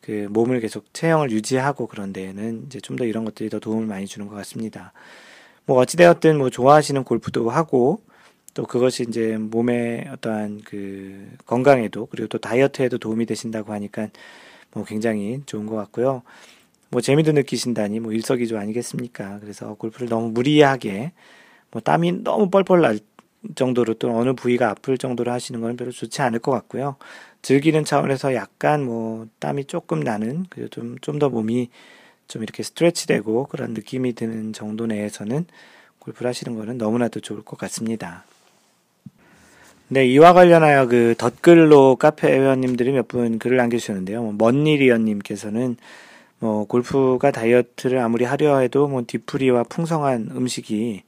[0.02, 4.06] 그 몸을 계속 체형을 유지하고 그런 데에는 이제 좀 더 이런 것들이 더 도움을 많이
[4.08, 4.94] 주는 것 같습니다.
[5.66, 8.02] 뭐 어찌되었든 뭐 좋아하시는 골프도 하고
[8.54, 14.10] 또 그것이 이제 몸의 어떠한 그 건강에도 그리고 또 다이어트에도 도움이 되신다고 하니까
[14.74, 16.22] 뭐 굉장히 좋은 것 같고요.
[16.94, 19.40] 뭐 재미도 느끼신다니 뭐 일석이조 아니겠습니까?
[19.42, 21.12] 그래서 골프를 너무 무리하게
[21.72, 23.00] 뭐 땀이 너무 뻘뻘 날
[23.56, 26.96] 정도로 또 어느 부위가 아플 정도로 하시는 건 별로 좋지 않을 것 같고요.
[27.42, 31.70] 즐기는 차원에서 약간 뭐 땀이 조금 나는 그리고 좀 좀 더 몸이
[32.28, 35.46] 좀 이렇게 스트레치되고 그런 느낌이 드는 정도 내에서는
[36.00, 38.24] 골프를 하시는 거는 너무나도 좋을 것 같습니다.
[39.90, 44.22] 네, 이와 관련하여 그 덧글로 카페 회원님들이 몇 분 글을 남겨주셨는데요.
[44.24, 45.78] 뭐 먼일이언님께서는
[46.44, 51.04] 뭐 골프가 다이어트를 아무리 하려 해도 뭐 뒤풀이와 풍성한 음식이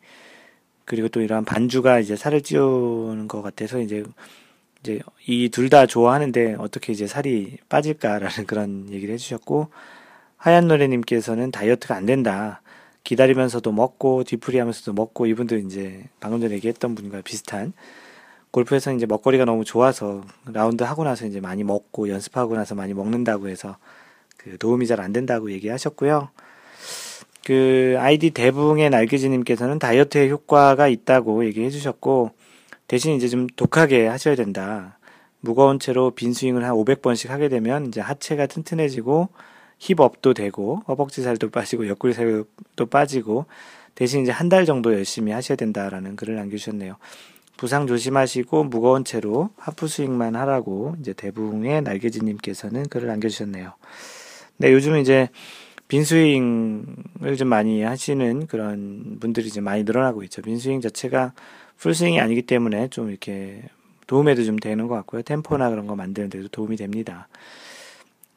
[0.86, 4.04] 그리고 또 이러한 반주가 이제 살을 찌우는 것 같아서 이제
[4.80, 9.68] 이제 이 둘 다 좋아하는데 어떻게 이제 살이 빠질까라는 그런 얘기를 해주셨고
[10.38, 12.62] 하얀 노래님께서는 다이어트가 안 된다.
[13.04, 17.74] 기다리면서도 먹고 뒤풀이 하면서도 먹고 이분도 이제 방금 전에 얘기했던 분과 비슷한
[18.52, 23.50] 골프에서 이제 먹거리가 너무 좋아서 라운드 하고 나서 이제 많이 먹고 연습하고 나서 많이 먹는다고
[23.50, 23.78] 해서
[24.46, 26.30] 그 도움이 잘 안 된다고 얘기하셨고요.
[27.44, 32.32] 그 아이디 대붕의 날개지님께서는 다이어트에 효과가 있다고 얘기해 주셨고
[32.88, 34.98] 대신 이제 좀 독하게 하셔야 된다.
[35.42, 39.30] 무거운 채로 빈 스윙을 한 500번씩 하게 되면 이제 하체가 튼튼해지고
[39.80, 43.46] 힙업도 되고 허벅지 살도 빠지고 옆구리 살도 빠지고
[43.96, 46.98] 대신 이제 한 달 정도 열심히 하셔야 된다라는 글을 남겨주셨네요.
[47.58, 53.74] 부상 조심하시고 무거운 채로 하프 스윙만 하라고 이제 대붕의 날개지님께서는 글을 남겨주셨네요.
[54.58, 55.30] 네, 요즘은 이제
[55.88, 60.42] 빈스윙을 좀 많이 하시는 그런 분들이 이제 많이 늘어나고 있죠.
[60.42, 61.34] 빈스윙 자체가
[61.78, 63.64] 풀스윙이 아니기 때문에 좀 이렇게
[64.08, 65.22] 도움에도 좀 되는 것 같고요.
[65.24, 67.28] 템포나 그런 거 만드는 데도 도움이 됩니다.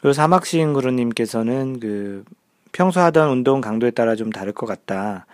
[0.00, 2.24] 그리고 사막시인 그루님께서는 그
[2.72, 5.26] 평소 하던 운동 강도에 따라 좀 다를 것 같다.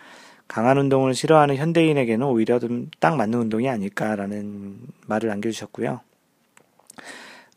[0.46, 6.00] 강한 운동을 싫어하는 현대인에게는 오히려 좀 딱 맞는 운동이 아닐까라는 말을 남겨주셨고요.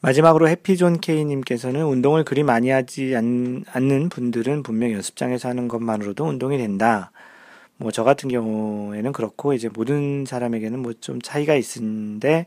[0.02, 6.58] 마지막으로 해피존 K님께서는 운동을 그리 많이 하지 않, 는 분들은 분명 연습장에서 하는 것만으로도 운동이
[6.58, 7.12] 된다.
[7.78, 12.46] 뭐 저 같은 경우에는 그렇고 이제 모든 사람에게는 뭐 좀 차이가 있는데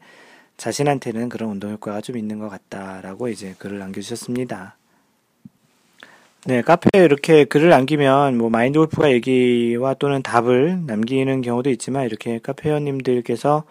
[0.57, 4.77] 자신한테는 그런 운동 효과가 좀 있는 것 같다라고 이제 글을 남겨주셨습니다.
[6.47, 12.39] 네, 카페에 이렇게 글을 남기면 뭐 마인드 골프가 얘기와 또는 답을 남기는 경우도 있지만 이렇게
[12.43, 13.65] 카페 회원님들께서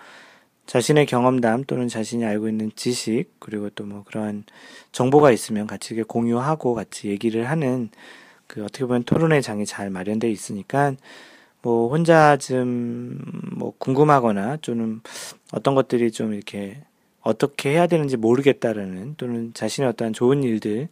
[0.69, 4.43] 자신의 경험담 또는 자신이 알고 있는 지식 그리고 또 뭐 그런
[4.91, 7.89] 정보가 있으면 같이 이렇게 공유하고 같이 얘기를 하는
[8.45, 10.93] 그 어떻게 보면 토론의 장이 잘 마련되어 있으니까
[11.63, 13.17] 뭐 혼자 좀
[13.57, 15.01] 뭐 궁금하거나 또는
[15.51, 16.81] 어떤 것들이 좀 이렇게
[17.21, 20.87] 어떻게 해야 되는지 모르겠다라는 또는 자신의 어떤 좋은 일들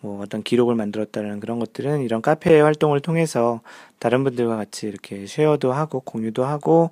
[0.00, 3.60] 뭐 어떤 기록을 만들었다는 그런 것들은 이런 카페 활동을 통해서
[3.98, 6.90] 다른 분들과 같이 이렇게 쉐어도 하고 공유도 하고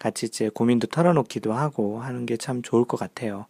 [0.00, 3.46] 같이 이제 고민도 털어놓기도 하고 하는 게 참 좋을 것 같아요.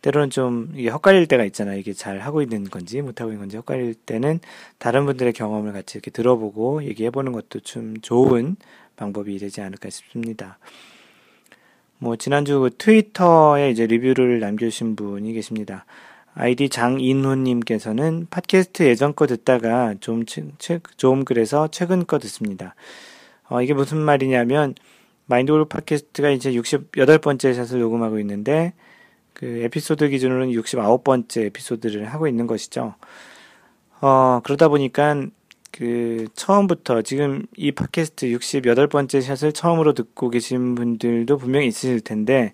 [0.00, 1.78] 때로는 좀 이게 헛갈릴 때가 있잖아요.
[1.78, 4.40] 이게 잘 하고 있는 건지 못하고 있는 건지 헛갈릴 때는
[4.78, 8.56] 다른 분들의 경험을 같이 이렇게 들어보고 얘기해보는 것도 좀 좋은
[8.96, 10.58] 방법이 되지 않을까 싶습니다.
[11.98, 15.84] 뭐 지난주 그 트위터에 이제 리뷰를 남겨주신 분이 계십니다.
[16.34, 22.74] 아이디 장인훈님께서는 팟캐스트 예전 거 듣다가 좀, 최, 좀 그래서 최근 거 듣습니다.
[23.48, 24.74] 어, 이게 무슨 말이냐면
[25.32, 28.74] 마인드골프 팟캐스트가 이제 68번째 샷을 녹음하고 있는데
[29.32, 32.94] 그 에피소드 기준으로는 69번째 에피소드를 하고 있는 것이죠.
[34.02, 35.24] 어, 그러다 보니까
[35.70, 42.52] 그 처음부터 지금 이 팟캐스트 68번째 샷을 처음으로 듣고 계신 분들도 분명히 있으실 텐데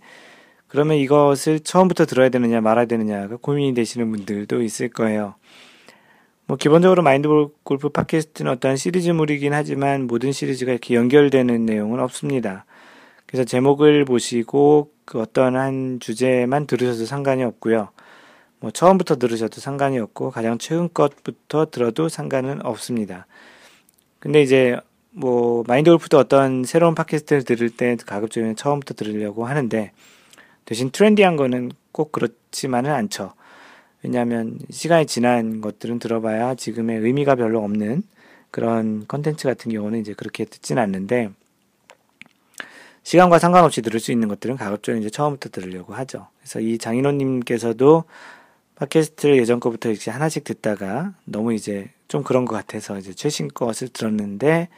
[0.69, 5.35] 그러면 이것을 처음부터 들어야 되느냐 말아야 되느냐가 고민이 되시는 분들도 있을 거예요.
[6.47, 7.29] 뭐 기본적으로 마인드
[7.65, 12.65] 골프 팟캐스트는 어떤 시리즈물이긴 하지만 모든 시리즈가 이렇게 연결되는 내용은 없습니다.
[13.29, 17.91] 그래서 제목을 보시고 그 어떤 한 주제만 들으셔도 상관이 없고요.
[18.59, 23.27] 뭐 처음부터 들으셔도 상관이 없고 가장 최근 것부터 들어도 상관은 없습니다.
[24.19, 24.79] 근데 이제
[25.11, 29.93] 뭐 마인드 골프도 어떤 새로운 팟캐스트를 들을 때 가급적이면 처음부터 들으려고 하는데
[30.65, 33.35] 대신 트렌디한 거는 꼭 그렇지만은 않죠.
[34.03, 38.05] 왜냐하면 시간이 지난 것들은 들어봐야 지금의 의미가 별로 없는
[38.51, 41.31] 그런 컨텐츠 같은 경우는 이제 그렇게 듣진 않는데
[43.03, 46.29] 시간과 상관없이 들을 수 있는 것들은 가급적 이제 처음부터 들으려고 하죠.
[46.41, 48.05] 그래서 이 장인호님께서도
[48.77, 53.89] 팟캐스트를 예전 거부터 이제 하나씩 듣다가 너무 이제 좀 그런 것 같아서 이제 최신 것을
[53.89, 54.69] 들었는데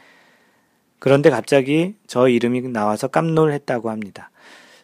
[0.99, 4.29] 그런데 갑자기 저 이름이 나와서 깜놀했다고 합니다.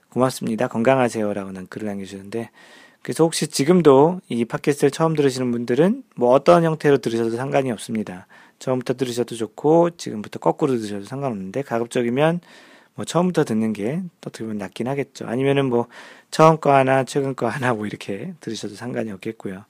[0.09, 0.67] 고맙습니다.
[0.67, 2.49] 건강하세요라고는 글을 남겨주셨는데
[3.01, 8.27] 그래서 혹시 지금도 이 팟캐스트를 처음 들으시는 분들은 뭐 어떤 형태로 들으셔도 상관이 없습니다.
[8.59, 12.41] 처음부터 들으셔도 좋고 지금부터 거꾸로 들으셔도 상관없는데 가급적이면
[12.97, 15.27] 뭐 처음부터 듣는 게 어떻게 보면 낫긴 하겠죠.
[15.27, 15.85] 아니면은 뭐
[16.31, 19.63] 처음 거 하나, 최근 거 하나 뭐 이렇게 들으셔도 상관이 없겠고요.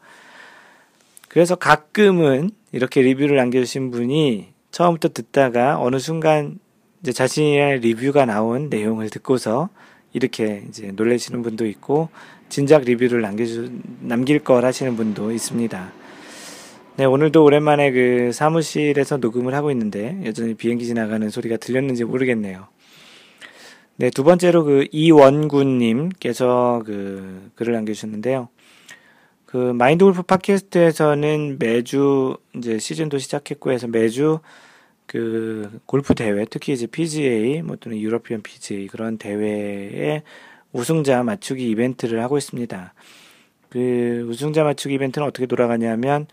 [1.28, 6.58] 그래서 가끔은 이렇게 리뷰를 남겨주신 분이 처음부터 듣다가 어느 순간
[7.02, 9.68] 이제 자신의 리뷰가 나온 내용을 듣고서
[10.14, 12.08] 이렇게 이제 놀래시는 분도 있고
[12.48, 15.92] 진작 리뷰를 남겨주 남길 걸 하시는 분도 있습니다.
[16.96, 22.68] 네, 오늘도 오랜만에 그 사무실에서 녹음을 하고 있는데 여전히 비행기 지나가는 소리가 들렸는지 모르겠네요.
[24.00, 28.48] 네, 두 번째로 그 이원구님께서 그 글을 남겨주셨는데요.
[29.46, 34.40] 그 마인드 골프 팟캐스트에서는 매주 이제 시즌도 시작했고 해서 매주
[35.08, 40.22] 그 골프 대회, 특히 이제 PGA, 뭐 또는 유러피언 PGA 그런 대회에
[40.74, 42.94] 우승자 맞추기 이벤트를 하고 있습니다.
[43.70, 46.28] 그 우승자 맞추기 이벤트는 어떻게 돌아가냐면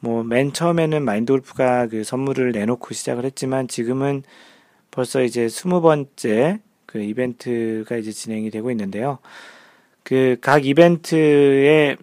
[0.00, 4.24] 뭐 맨 처음에는 마인드 골프가 그 선물을 내놓고 시작을 했지만 지금은
[4.90, 9.18] 벌써 이제 스무 번째 그 이벤트가 이제 진행이 되고 있는데요.
[10.04, 11.96] 그 각 이벤트에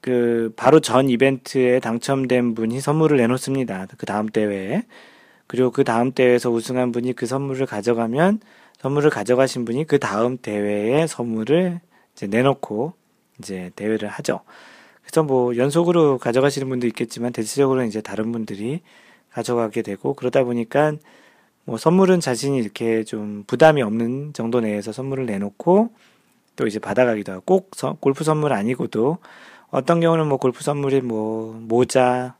[0.00, 3.86] 그 바로 전 이벤트에 당첨된 분이 선물을 내놓습니다.
[3.98, 4.84] 그 다음 대회에.
[5.46, 8.40] 그리고 그 다음 대회에서 우승한 분이 그 선물을 가져가면
[8.80, 11.80] 선물을 가져가신 분이 그 다음 대회에 선물을
[12.14, 12.94] 이제 내놓고
[13.38, 14.40] 이제 대회를 하죠.
[15.02, 18.80] 그래서 뭐 연속으로 가져가시는 분도 있겠지만 대체적으로 이제 다른 분들이
[19.30, 20.94] 가져가게 되고 그러다 보니까
[21.68, 25.90] 뭐 선물은 자신이 이렇게 좀 부담이 없는 정도 내에서 선물을 내놓고
[26.56, 29.18] 또 이제 받아가기도 하고 꼭 서, 골프 선물 아니고도
[29.70, 32.36] 어떤 경우는 뭐 골프 선물이 뭐 모자,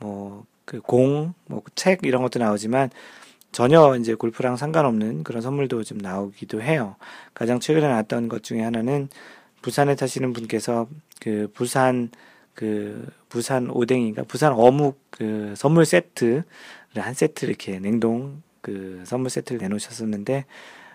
[0.00, 2.90] 뭐 그 공, 뭐 책 이런 것도 나오지만
[3.50, 6.94] 전혀 이제 골프랑 상관없는 그런 선물도 좀 나오기도 해요.
[7.34, 9.08] 가장 최근에 나왔던 것 중에 하나는
[9.62, 10.86] 부산에 타시는 분께서
[11.20, 12.10] 그 부산
[12.54, 16.44] 그 부산 오뎅인가 부산 어묵 그 선물 세트를
[16.96, 20.44] 한 세트 이렇게 냉동 그 선물 세트를 내놓으셨었는데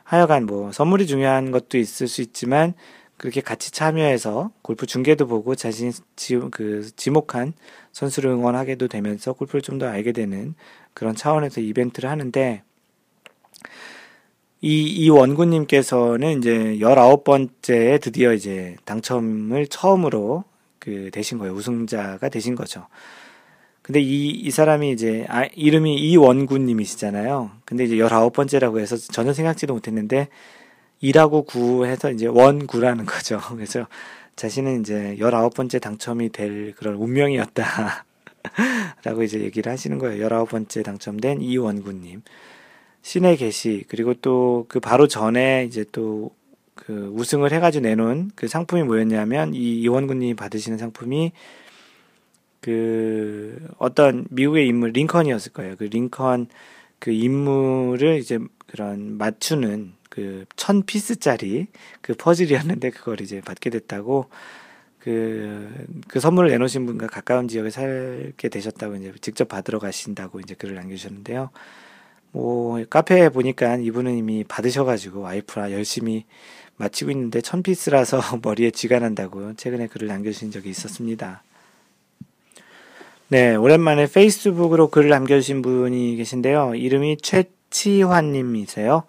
[0.04, 2.74] 하여간 뭐 선물이 중요한 것도 있을 수 있지만
[3.18, 7.54] 그렇게 같이 참여해서 골프 중계도 보고 자신이 지, 그 지목한
[7.94, 10.56] 선수를 응원하게도 되면서 골프를 좀 더 알게 되는
[10.94, 12.64] 그런 차원에서 이벤트를 하는데
[14.62, 20.44] 이, 이 원구님께서는 이제 19번째에 드디어 이제 당첨을 처음으로
[20.80, 21.54] 그 되신 거예요.
[21.54, 22.88] 우승자가 되신 거죠.
[23.86, 27.52] 근데 이, 이 사람이 이제, 아, 이름이 이원구님이시잖아요.
[27.66, 30.30] 근데 이제 열아홉 번째라고 해서 전혀 생각지도 못했는데,
[31.02, 33.40] 이라고 구 해서 이제 원구라는 거죠.
[33.54, 33.86] 그래서
[34.38, 38.06] 자신은 이제 열아홉 번째 당첨이 될 그런 운명이었다.
[39.06, 40.20] 라고 이제 얘기를 하시는 거예요.
[40.24, 42.24] 열아홉 번째 당첨된 이원구님.
[43.04, 46.32] 신의 계시, 그리고 또 그 바로 전에 이제 또
[46.76, 51.32] 그 우승을 해가지고 내놓은 그 상품이 뭐였냐면, 이 이원구님이 받으시는 상품이
[52.66, 55.76] 그 어떤 미국의 인물 링컨이었을 거예요.
[55.78, 56.48] 그 링컨
[56.98, 61.68] 그 인물을 이제 그런 맞추는 그 천 피스짜리
[62.02, 64.30] 그 퍼즐이었는데 그걸 이제 받게 됐다고
[65.00, 65.70] 그,
[66.08, 71.52] 그 선물을 내놓으신 분과 가까운 지역에 살게 되셨다고 이제 직접 받으러 가신다고 이제 글을 남겨주셨는데요.
[72.32, 76.26] 뭐, 카페에 보니까 이분은 이미 받으셔가지고 와이프랑 열심히
[76.78, 81.44] 마치고 있는데 천 피스라서 머리에 쥐가 난다고 최근에 글을 남겨주신 적이 있었습니다.
[83.28, 86.76] 네, 오랜만에 페이스북으로 글을 남겨주신 분이 계신데요.
[86.76, 89.04] 이름이 최치환님이세요.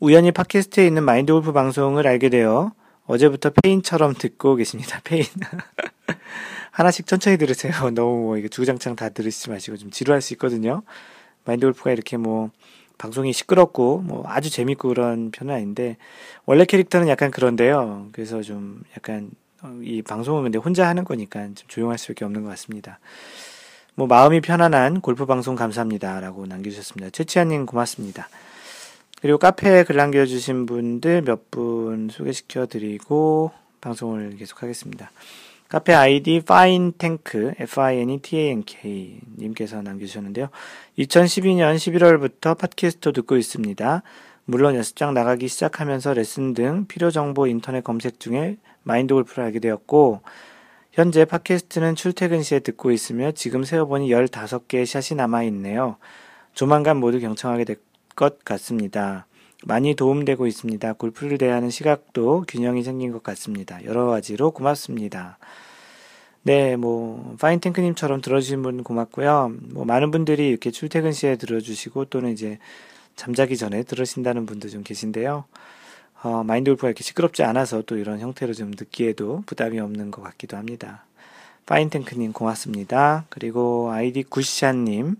[0.00, 2.72] 우연히 팟캐스트에 있는 마인드 골프 방송을 알게 되어
[3.06, 5.00] 어제부터 폐인처럼 듣고 계십니다.
[5.04, 5.24] 폐인.
[6.72, 7.72] 하나씩 천천히 들으세요.
[7.96, 10.82] 너무 뭐 이게 주구장창 다 들으시지 마시고 좀 지루할 수 있거든요.
[11.46, 12.50] 마인드 골프가 이렇게 뭐
[12.98, 15.96] 방송이 시끄럽고 뭐 아주 재밌고 그런 편은 아닌데
[16.44, 18.08] 원래 캐릭터는 약간 그런데요.
[18.12, 19.30] 그래서 좀 약간
[19.62, 22.98] 어, 이 방송은 근데 혼자 하는 거니까 좀 조용할 수밖에 없는 것 같습니다.
[23.96, 27.10] 뭐 마음이 편안한 골프 방송 감사합니다라고 남겨주셨습니다.
[27.10, 28.28] 최치아님 고맙습니다.
[29.20, 35.10] 그리고 카페에 글 남겨주신 분들 몇 분 소개시켜 드리고 방송을 계속하겠습니다.
[35.68, 40.48] 카페 아이디 finetank, f-i-n-e-t-a-n-k 님께서 남겨주셨는데요.
[40.98, 44.02] 2012년 11월부터 팟캐스트 듣고 있습니다.
[44.44, 50.20] 물론 연습장 나가기 시작하면서 레슨 등 필요 정보 인터넷 검색 중에 마인드 골프를 알게 되었고,
[50.94, 55.96] 현재 팟캐스트는 출퇴근 시에 듣고 있으며 지금 세어보니 15개의 샷이 남아있네요.
[56.54, 57.76] 조만간 모두 경청하게 될
[58.14, 59.26] 것 같습니다.
[59.64, 60.92] 많이 도움되고 있습니다.
[60.94, 63.82] 골프를 대하는 시각도 균형이 생긴 것 같습니다.
[63.84, 65.38] 여러 가지로 고맙습니다.
[66.42, 69.52] 네, 뭐, 파인탱크님처럼 들어주신 분 고맙고요.
[69.72, 72.58] 뭐, 많은 분들이 이렇게 출퇴근 시에 들어주시고 또는 이제
[73.16, 75.44] 잠자기 전에 들으신다는 분도 좀 계신데요.
[76.24, 80.56] 어, 마인드 골프가 이렇게 시끄럽지 않아서 또 이런 형태로 좀 듣기에도 부담이 없는 것 같기도
[80.56, 81.04] 합니다.
[81.66, 83.26] 파인탱크님 고맙습니다.
[83.28, 85.16] 그리고 아이디 구시샤님.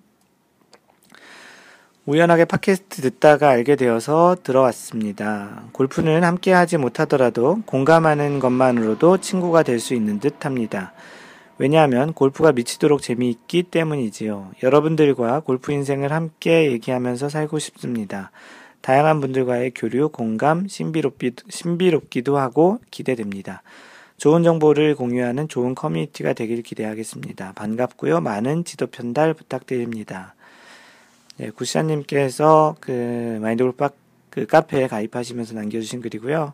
[2.06, 5.64] 우연하게 팟캐스트 듣다가 알게 되어서 들어왔습니다.
[5.72, 10.94] 골프는 함께 하지 못하더라도 공감하는 것만으로도 친구가 될 수 있는 듯 합니다.
[11.58, 14.52] 왜냐하면 골프가 미치도록 재미있기 때문이지요.
[14.62, 18.30] 여러분들과 골프 인생을 함께 얘기하면서 살고 싶습니다.
[18.84, 23.62] 다양한 분들과의 교류, 공감, 신비롭기도, 신비롭기도 하고 기대됩니다.
[24.18, 27.54] 좋은 정보를 공유하는 좋은 커뮤니티가 되길 기대하겠습니다.
[27.54, 28.20] 반갑고요.
[28.20, 30.34] 많은 지도 편달 부탁드립니다.
[31.38, 33.88] 네, 구시아님께서 그 마인드 골프
[34.28, 36.52] 그 카페에 가입하시면서 남겨주신 글이고요.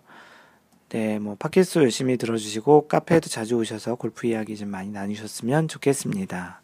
[0.90, 6.60] 네, 뭐 팟캐스트 열심히 들어주시고 카페에도 자주 오셔서 골프 이야기 좀 많이 나누셨으면 좋겠습니다.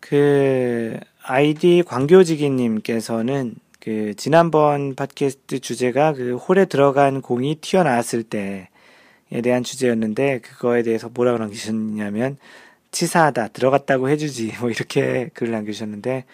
[0.00, 8.68] 그 아이디 광교지기님께서는 그 지난번 팟캐스트 주제가 그 홀에 들어간 공이 튀어나왔을 때에
[9.42, 12.38] 대한 주제였는데 그거에 대해서 뭐라고 남기셨냐면
[12.92, 16.26] 치사하다 들어갔다고 해주지 뭐 이렇게 글을 남겨주셨는데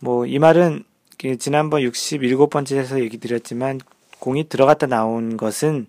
[0.00, 0.82] 뭐 이 말은
[1.20, 3.80] 그 지난번 67번째에서 얘기 드렸지만
[4.18, 5.86] 공이 들어갔다 나온 것은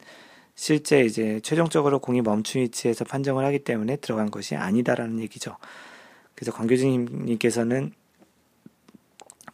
[0.53, 5.57] 실제 이제 최종적으로 공이 멈춘 위치에서 판정을 하기 때문에 들어간 것이 아니다라는 얘기죠.
[6.35, 7.93] 그래서 광교진님께서는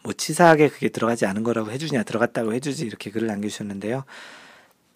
[0.04, 4.04] 뭐 치사하게 그게 들어가지 않은 거라고 해주냐 들어갔다고 해주지 이렇게 글을 남겨주셨는데요.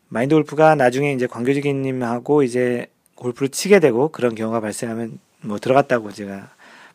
[0.10, 6.50] 마인드 골프가 나중에 이제 광교지기님하고 이제 골프를 치게 되고 그런 경우가 발생하면 뭐 들어갔다고 제가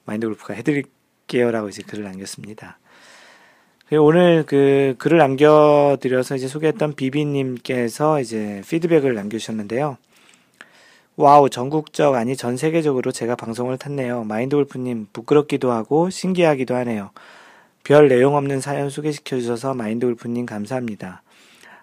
[0.05, 2.79] 마인드 골프가 해드릴게요라고 이제 글을 남겼습니다.
[4.01, 9.99] 오늘 그 글을 남겨드려서 이제 소개했던 비비님께서 이제 피드백을 남겨주셨는데요.
[11.17, 14.25] 와우, 전국적, 아니 전 세계적으로 제가 방송을 탔네요.
[14.25, 17.11] 마인드 골프님, 부끄럽기도 하고 신기하기도 하네요.
[17.85, 21.23] 별 내용 없는 사연 소개시켜 주셔서 마인드 골프님 감사합니다.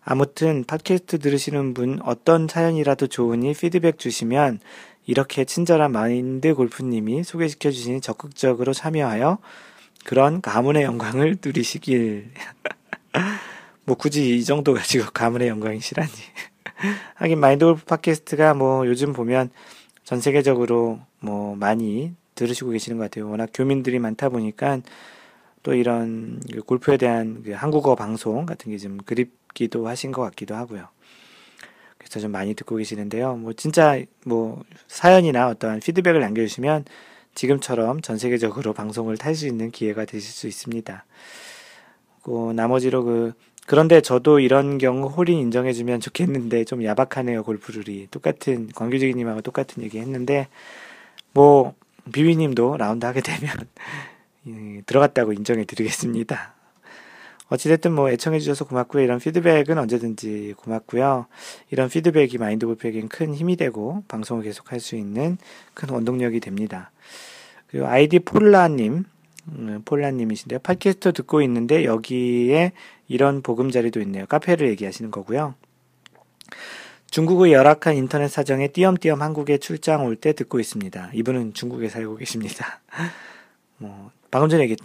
[0.02, 4.60] 아무튼 팟캐스트 들으시는 분 어떤 사연이라도 좋으니 피드백 주시면
[5.06, 9.39] 이렇게 친절한 마인드 골프님이 소개시켜 주시니 적극적으로 참여하여
[10.06, 12.32] 그런 가문의 영광을 누리시길.
[13.84, 16.10] 뭐 굳이 이 정도 가지고 가문의 영광이시라니.
[17.16, 19.50] 하긴 마인드 골프 팟캐스트가 뭐 요즘 보면
[20.06, 23.30] 전 세계적으로 뭐 많이 들으시고 계시는 것 같아요.
[23.30, 24.80] 워낙 교민들이 많다 보니까
[25.64, 30.55] 또 이런 그 골프에 대한 그 한국어 방송 같은 게 좀 그립기도 하신 것 같기도
[30.55, 30.88] 하고요.
[31.97, 33.36] 그래서 좀 많이 듣고 계시는데요.
[33.36, 36.86] 뭐 진짜 뭐 사연이나 어떠한 피드백을 남겨주시면
[37.36, 41.05] 지금처럼 전 세계적으로 방송을 탈 수 있는 기회가 되실 수 있습니다.
[42.24, 43.34] 그 나머지로 그
[43.68, 50.47] 그런데 저도 이런 경우 홀인 인정해주면 좋겠는데 좀 야박하네요 골프룰이 똑같은 광교지기님하고 똑같은 얘기 했는데
[51.34, 51.76] 뭐
[52.12, 53.53] 비비님도 라운드 하게 되면
[54.86, 56.56] 들어갔다고 인정해 드리겠습니다.
[57.50, 59.04] 어찌됐든 뭐 애청해 주셔서 고맙고요.
[59.04, 61.26] 이런 피드백은 언제든지 고맙고요.
[61.72, 65.38] 이런 피드백이 마인드 골프에겐 큰 힘이 되고 방송을 계속할 수 있는
[65.74, 66.92] 큰 원동력이 됩니다.
[67.68, 69.04] 그리고 아이디 폴라님,
[69.48, 70.60] 음, 폴라님이신데요.
[70.60, 72.72] 팟캐스트 듣고 있는데 여기에
[73.08, 74.28] 이런 보금자리도 있네요.
[74.28, 75.56] 카페를 얘기하시는 거고요.
[77.10, 81.12] 중국의 열악한 인터넷 사정에 띄엄띄엄 한국에 출장 올 때 듣고 있습니다.
[81.14, 82.82] 이분은 중국에 살고 계십니다.
[83.78, 84.76] 뭐 방금 전에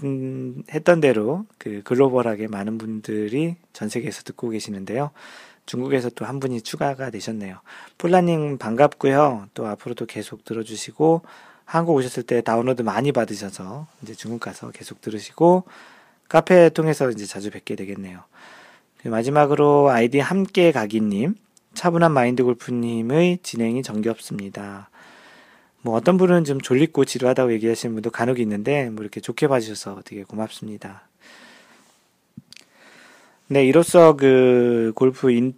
[0.72, 5.10] 했던 대로 그 글로벌하게 많은 분들이 전 세계에서 듣고 계시는데요.
[5.66, 7.58] 중국에서 또 한 분이 추가가 되셨네요.
[7.98, 9.48] 폴라님 반갑고요.
[9.54, 11.22] 또 앞으로도 계속 들어주시고
[11.64, 15.64] 한국 오셨을 때 다운로드 많이 받으셔서 이제 중국 가서 계속 들으시고
[16.28, 18.20] 카페 통해서 이제 자주 뵙게 되겠네요.
[19.04, 21.34] 마지막으로 아이디 함께 가기님,
[21.74, 24.88] 차분한 마인드 골프님의 진행이 정겹습니다.
[25.84, 30.24] 뭐 어떤 분은 좀 졸리고 지루하다고 얘기하시는 분도 간혹 있는데 뭐 이렇게 좋게 봐주셔서 되게
[30.24, 31.06] 고맙습니다.
[33.48, 35.52] 네, 이로써 그 골프 인,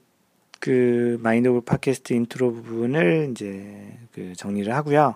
[0.59, 5.15] 그 마인드 골프 팟캐스트 인트로 부분을 이제 그 정리를 하고요.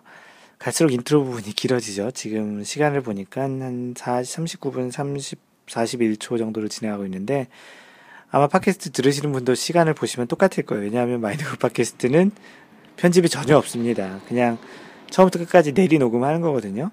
[0.60, 2.12] 갈수록 인트로 부분이 길어지죠.
[2.12, 7.48] 지금 시간을 보니까 한 40, 39분 30, 41초 정도로 진행하고 있는데
[8.30, 10.84] 아마 팟캐스트 들으시는 분도 시간을 보시면 똑같을 거예요.
[10.84, 12.30] 왜냐하면 마인드 골프 팟캐스트는
[12.94, 14.20] 편집이 전혀 없습니다.
[14.28, 14.56] 그냥
[15.10, 16.90] 처음부터 끝까지 내리 녹음하는 거거든요.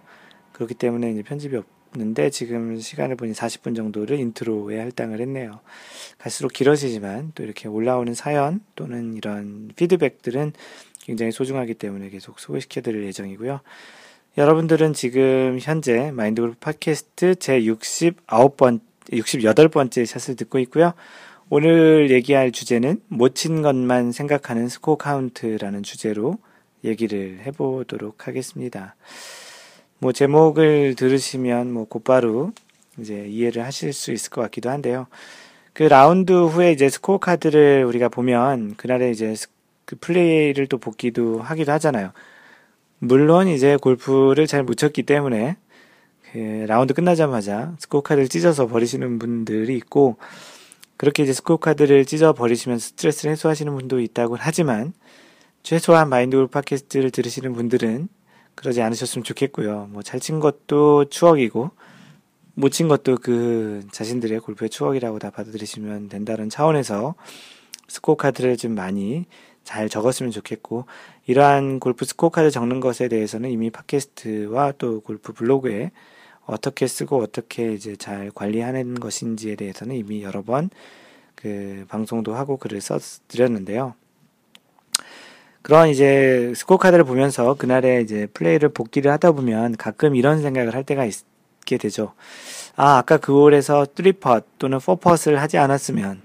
[0.53, 1.55] 그렇기 때문에 이제 편집이
[1.93, 5.59] 없는데 지금 시간을 보니 40분 정도를 인트로에 할당을 했네요.
[6.18, 10.53] 갈수록 길어지지만 또 이렇게 올라오는 사연 또는 이런 피드백들은
[11.01, 13.61] 굉장히 소중하기 때문에 계속 소개시켜 드릴 예정이고요.
[14.38, 20.93] 여러분들은 지금 현재 마인드골프 팟캐스트 제 69번, 68번째 샷을 듣고 있고요.
[21.49, 26.38] 오늘 얘기할 주제는 못 친 것만 생각하는 스코어 카운트라는 주제로
[26.88, 28.95] 얘기를 해보도록 하겠습니다.
[29.99, 32.51] 뭐 제목을 들으시면 뭐 곧바로
[32.99, 35.07] 이제 이해를 하실 수 있을 것 같기도 한데요.
[35.73, 39.35] 그 라운드 후에 이제 스코어 카드를 우리가 보면 그날에 이제
[39.85, 42.11] 그 플레이를 또 복기도 하기도 하잖아요.
[42.99, 45.55] 물론 이제 골프를 잘 못 쳤기 때문에
[46.31, 50.17] 그 라운드 끝나자마자 스코어 카드를 찢어서 버리시는 분들이 있고
[50.97, 54.93] 그렇게 이제 스코어 카드를 찢어 버리시면 스트레스를 해소하시는 분도 있다고 하지만
[55.68, 58.07] 최소한 마인드골프 팟캐스트를 들으시는 분들은
[58.55, 59.88] 그러지 않으셨으면 좋겠고요.
[59.91, 61.72] 뭐 잘 친 것도 추억이고
[62.53, 67.15] 못 친 것도 그 자신들의 골프의 추억이라고 다 받아들이시면 된다는 차원에서
[67.89, 69.26] 스코어 카드를 좀 많이
[69.65, 70.86] 잘 적었으면 좋겠고
[71.26, 75.91] 이러한 골프 스코어 카드 적는 것에 대해서는 이미 팟캐스트와 또 골프 블로그에
[76.45, 80.70] 어떻게 쓰고 어떻게 이제 잘 관리하는 것인지에 대해서는 이미 여러 번
[81.36, 82.97] 그 방송도 하고 글을 써
[83.28, 83.95] 드렸는데요.
[85.68, 90.86] 그런 이제 스코어 카드를 보면서 그날의 이제 플레이를 복기를 하다 보면 가끔 이런 생각을 할
[90.86, 92.13] 때가 있게 되죠.
[92.78, 96.22] 아, 아까 그 홀에서 3펫 또는 4펫을 하지 않았으면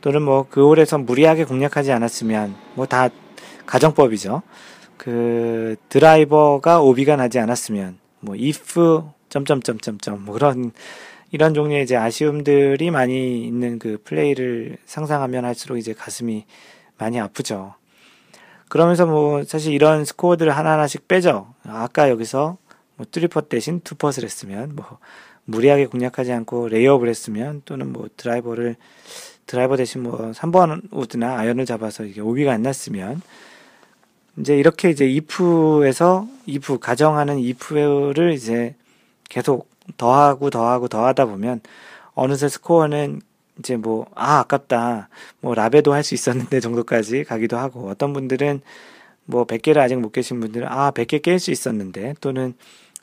[0.00, 3.08] 또는 뭐 그 홀에서 무리하게 공략하지 않았으면 뭐 다
[3.66, 4.42] 가정법이죠.
[4.96, 10.70] 그 드라이버가 오비가 나지 않았으면 뭐 if 점점점점점 뭐 그런
[11.32, 16.44] 이런 종류의 이제 아쉬움들이 많이 있는 그 플레이를 상상하면 할수록 이제 가슴이
[16.96, 17.74] 많이 아프죠.
[18.74, 21.46] 그러면서 뭐 사실 이런 스코어들을 하나하나씩 빼죠.
[21.62, 22.56] 아까 여기서
[22.96, 24.98] 뭐 3퍼 대신 2 putt을 했으면 뭐
[25.44, 28.74] 무리하게 공략하지 않고 레이업을 했으면 또는 뭐 드라이버를
[29.46, 33.22] 드라이버 대신 뭐 3번 우드나 아이언을 잡아서 이게 오비가 안 났으면
[34.38, 38.74] 이제 이렇게 이제 if에서 if 가정하는 if를 이제
[39.28, 41.60] 계속 더하고 더하고 더하다 보면
[42.14, 43.20] 어느새 스코어는
[43.58, 45.08] 이제 뭐, 아, 아깝다.
[45.40, 48.60] 뭐, 라베도 할 수 있었는데 정도까지 가기도 하고, 어떤 분들은
[49.26, 52.54] 뭐, 100개를 아직 못 깨신 분들은, 아, 100개 깰 수 있었는데, 또는,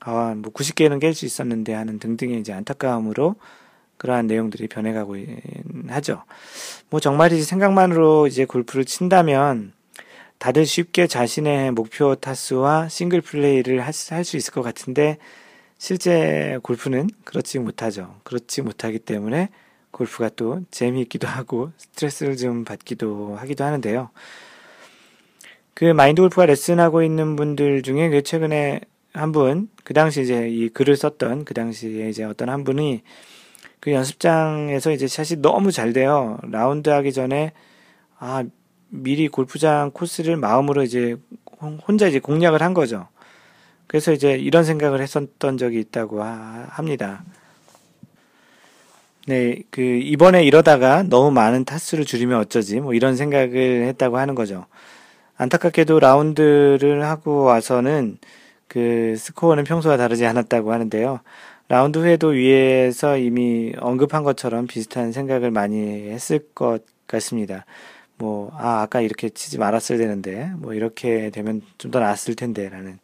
[0.02, 3.36] 아, 뭐, 90개는 깰 수 있었는데 하는 등등의 이제 안타까움으로
[3.98, 5.16] 그러한 내용들이 변해가고
[5.90, 6.24] 하죠.
[6.90, 9.74] 뭐, 정말 이제 생각만으로 이제 골프를 친다면,
[10.40, 15.18] 다들 쉽게 자신의 목표 타수와 싱글 플레이를 할 수 있을 것 같은데,
[15.78, 18.16] 실제 골프는 그렇지 못하죠.
[18.24, 19.50] 그렇지 못하기 때문에
[19.92, 24.10] 골프가 또 재미있기도 하고 스트레스를 좀 받기도 하기도 하는데요.
[25.74, 28.82] 그 마인드 골프가 레슨하고 있는 분들 중에 그 최근에
[29.14, 33.04] 한 분, 그 당시 이제 이 글을 썼던 그 당시에 이제 어떤 한 분이
[33.80, 36.38] 그 연습장에서 이제 샷이 너무 잘 돼요.
[36.44, 37.52] 라운드 하기 전에
[38.20, 38.44] 아,
[38.90, 41.18] 미리 골프장 코스를 마음으로 이제
[41.88, 43.08] 혼자 이제 공략을 한 거죠.
[43.88, 47.24] 그래서 이제 이런 생각을 했었던 적이 있다고 하, 합니다.
[49.32, 54.66] 네, 그, 이번에 이러다가 너무 많은 타수를 줄이면 어쩌지, 뭐 이런 생각을 했다고 하는 거죠.
[55.38, 58.18] 안타깝게도 라운드를 하고 와서는
[58.68, 61.22] 그 스코어는 평소와 다르지 않았다고 하는데요.
[61.70, 67.66] 라운드 후에도 위에서 이미 언급한 것처럼 비슷한 생각을 많이 했을 것 같습니다.
[68.18, 73.00] 뭐, 아, 아까 이렇게 치지 말았어야 되는데, 뭐, 이렇게 되면 좀 더 나았을 텐데, 라는.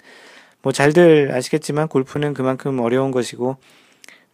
[0.61, 3.55] 뭐 잘들 아시겠지만 골프는 그만큼 어려운 것이고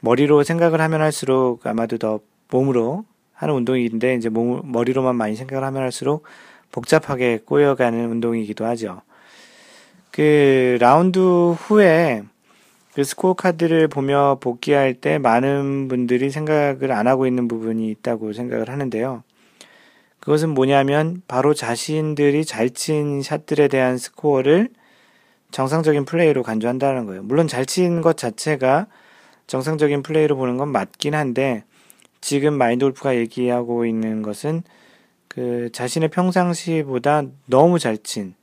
[0.03, 2.19] 머리로 생각을 하면 할수록 아마도 더
[2.51, 6.25] 몸으로 하는 운동인데 이제 몸 머리로만 많이 생각을 하면 할수록
[6.73, 9.01] 복잡하게 꼬여가는 운동이기도 하죠.
[10.11, 12.23] 그 라운드 후에
[12.93, 18.69] 그 스코어 카드를 보며 복기할 때 많은 분들이 생각을 안 하고 있는 부분이 있다고 생각을
[18.69, 19.23] 하는데요.
[20.19, 24.67] 그것은 뭐냐면 바로 자신들이 잘 친 샷들에 대한 스코어를
[25.51, 27.23] 정상적인 플레이로 간주한다는 거예요.
[27.23, 28.87] 물론 잘 친 것 자체가
[29.47, 31.63] 정상적인 플레이로 보는 건 맞긴 한데
[32.21, 34.63] 지금 마인드 골프가 얘기하고 있는 것은
[35.27, 38.35] 그 자신의 평상시보다 너무 잘 친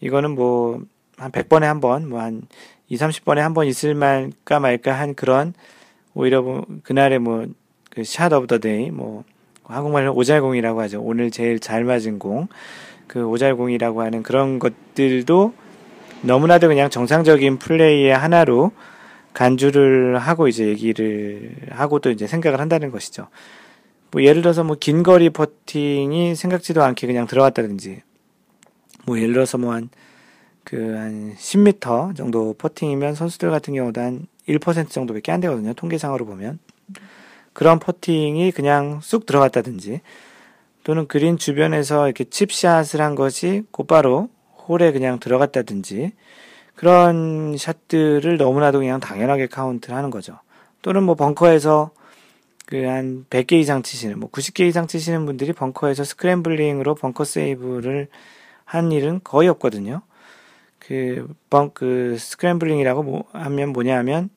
[0.00, 0.80] 이거는 뭐
[1.18, 2.42] 한 100번에 한 번, 뭐 한
[2.88, 5.54] 2, 30번에 한 번 있을 말까 말까 한 그런
[6.14, 7.46] 오히려 뭐 그날의 뭐
[7.90, 9.24] 그 shot of the day 뭐
[9.64, 11.00] 한국말로 오잘공이라고 하죠.
[11.02, 12.46] 오늘 제일 잘 맞은 공.
[13.06, 15.54] 그 오잘공이라고 하는 그런 것들도
[16.22, 18.72] 너무나도 그냥 정상적인 플레이의 하나로
[19.36, 23.28] 간주를 하고 이제 얘기를 하고 또 이제 생각을 한다는 것이죠.
[24.10, 28.00] 뭐 예를 들어서 뭐 긴 거리 퍼팅이 생각지도 않게 그냥 들어갔다든지
[29.04, 29.90] 뭐 예를 들어서 뭐 한
[30.64, 35.74] 그한 10m 정도 퍼팅이면 선수들 같은 경우도 한 1% 정도밖에 안 되거든요.
[35.74, 36.58] 통계상으로 보면.
[37.52, 40.00] 그런 퍼팅이 그냥 쑥 들어갔다든지
[40.82, 44.30] 또는 그린 주변에서 이렇게 칩샷을 한 것이 곧바로
[44.66, 46.12] 홀에 그냥 들어갔다든지
[46.76, 50.38] 그런 샷들을 너무나도 그냥 당연하게 카운트를 하는 거죠.
[50.82, 51.90] 또는 뭐 벙커에서
[52.66, 58.08] 그 한 100개 이상 치시는 뭐 90개 이상 치시는 분들이 벙커에서 scrambling으로 벙커 세이브를
[58.64, 60.02] 한 일은 거의 없거든요.
[60.80, 64.30] 그, 벙, 그, scrambling이라고 뭐, 하면 뭐냐 하면,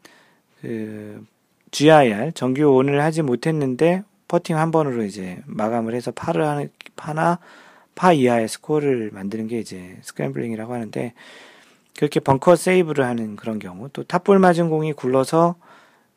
[0.62, 1.24] 그,
[1.72, 7.40] GIR, 정규 온을 하지 못했는데, 퍼팅 한 번으로 이제 마감을 해서 파를 하는, 파나,
[7.96, 11.14] 파 이하의 스코어를 만드는 게 이제 scrambling이라고 하는데,
[12.00, 15.56] 그렇게 벙커 세이브를 하는 그런 경우, 또 top ball 맞은 공이 굴러서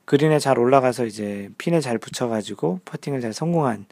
[0.04, 3.86] 그린에 잘 올라가서 이제 핀에 잘 붙여가지고 퍼팅을 잘 성공한,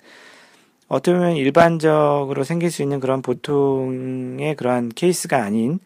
[0.87, 5.81] 어떻게 보면 일반적으로 생길 수 있는 그런 보통의 그러한 케이스가 아닌,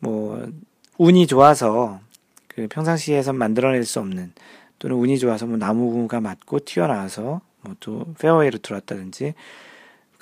[0.00, 0.46] 뭐,
[0.98, 2.00] 운이 좋아서
[2.46, 4.34] 그 평상시에서 만들어낼 수 없는
[4.78, 9.32] 또는 운이 좋아서 뭐 나무가 맞고 튀어나와서 뭐 또 페어웨이로 들어왔다든지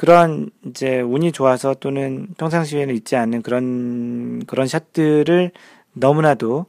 [0.05, 5.51] 그런 이제 운이 좋아서 또는 평상시에는 있지 않는 그런 그런 샷들을
[5.95, 6.67] 너무나도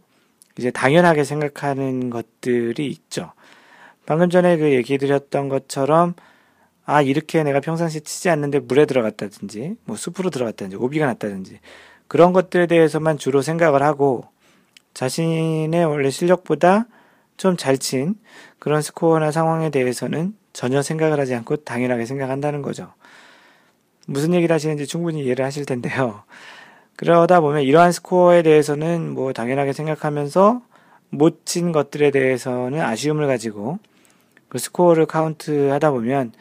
[0.58, 3.34] 이제 당연하게 생각하는 것들이 있죠.
[4.06, 6.14] 방금 전에 그 얘기 드렸던 것처럼
[6.86, 11.60] 아 이렇게 내가 평상시 치지 않는데 물에 들어갔다든지 뭐 숲으로 들어갔다든지 오비가 났다든지
[12.08, 14.24] 그런 것들에 대해서만 주로 생각을 하고
[14.94, 16.86] 자신의 원래 실력보다
[17.36, 18.16] 좀 잘 친
[18.60, 22.94] 그런 스코어나 상황에 대해서는 전혀 생각을 하지 않고 당연하게 생각한다는 거죠.
[24.06, 26.24] 무슨 얘기를 하시는지 충분히 이해를 하실 텐데요.
[26.97, 30.62] 그러다 보면 이러한 스코어에 대해서는 뭐 당연하게 생각하면서
[31.10, 33.80] 못 친 것들에 대해서는 아쉬움을 가지고
[34.49, 36.32] 그 스코어를 카운트 하다 보면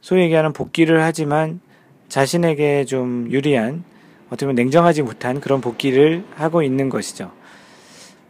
[0.00, 1.60] 소위 얘기하는 복기를 하지만
[2.08, 3.84] 자신에게 좀 유리한
[4.28, 7.30] 어떻게 보면 냉정하지 못한 그런 복기를 하고 있는 것이죠.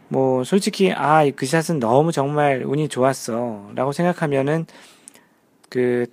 [0.09, 4.65] 뭐 솔직히 아 그 샷은 너무 정말 운이 좋았어 라고 생각하면은
[5.69, 6.05] 그,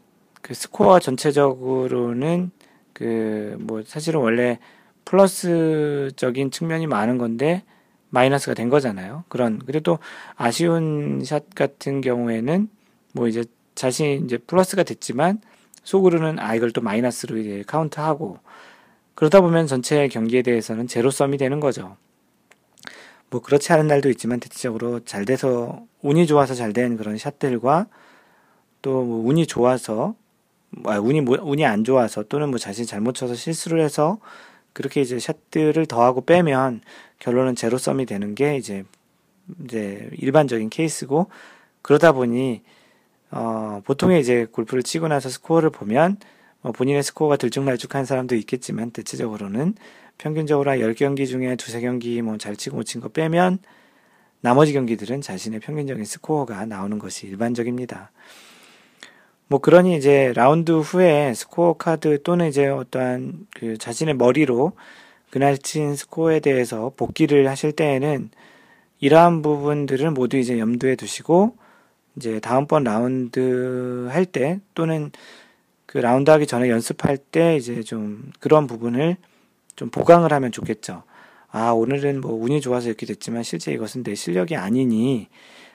[0.43, 2.51] 그 스코어 전체적으로는
[2.95, 4.59] 그 뭐 사실은 원래
[5.05, 7.63] 플러스적인 측면이 많은 건데
[8.11, 9.25] 마이너스가 된 거잖아요.
[9.29, 9.99] 그런 그래도
[10.37, 12.69] 아쉬운 샷 같은 경우에는
[13.13, 15.41] 뭐 이제 자신이 이제 플러스가 됐지만
[15.85, 18.39] 속으로는 아 이걸 또 마이너스로 이제 카운트하고
[19.15, 21.97] 그러다 보면 전체 경기에 대해서는 제로섬이 되는 거죠.
[23.31, 27.87] 뭐 그렇지 않은 날도 있지만 대체적으로 잘 돼서 운이 좋아서 잘 된 그런 샷들과
[28.83, 30.15] 또 뭐 운이 좋아서
[30.85, 34.19] 아, 운이 뭐, 운이 안 좋아서 또는 뭐 자신이 잘못 쳐서 실수를 해서
[34.73, 36.81] 그렇게 이제 샷들을 더하고 빼면
[37.21, 38.85] 결론은 제로섬이 되는 게 이제
[39.65, 41.29] 이제 일반적인 케이스고
[41.83, 42.63] 그러다 보니
[43.31, 46.17] 어 보통의 이제 골프를 치고 나서 스코어를 보면
[46.63, 49.75] 뭐 본인의 스코어가 들쭉날쭉한 사람도 있겠지만 대체적으로는
[50.19, 53.59] 평균적으로 한 10경기 중에 두세 경기 뭐 잘 치고 못 친 거 빼면
[54.41, 58.11] 나머지 경기들은 자신의 평균적인 스코어가 나오는 것이 일반적입니다.
[59.49, 64.73] 뭐 그러니 이제 라운드 후에 스코어 카드 또는 이제 어떠한 그 자신의 머리로
[65.31, 68.31] 그날 친 스코어에 대해서 복기를 하실 때에는
[69.01, 71.57] 이러한 부분들을 모두 이제 염두에 두시고
[72.17, 75.11] 이제 다음번 라운드 할 때 또는
[75.87, 79.17] 그 라운드 하기 전에 연습할 때 이제 좀 그런 부분을
[79.77, 81.03] 좀 보강을 하면 좋겠죠.
[81.51, 85.29] 아, 오늘은 뭐 운이 좋아서 이렇게 됐지만 실제 이것은 내 실력이 아니니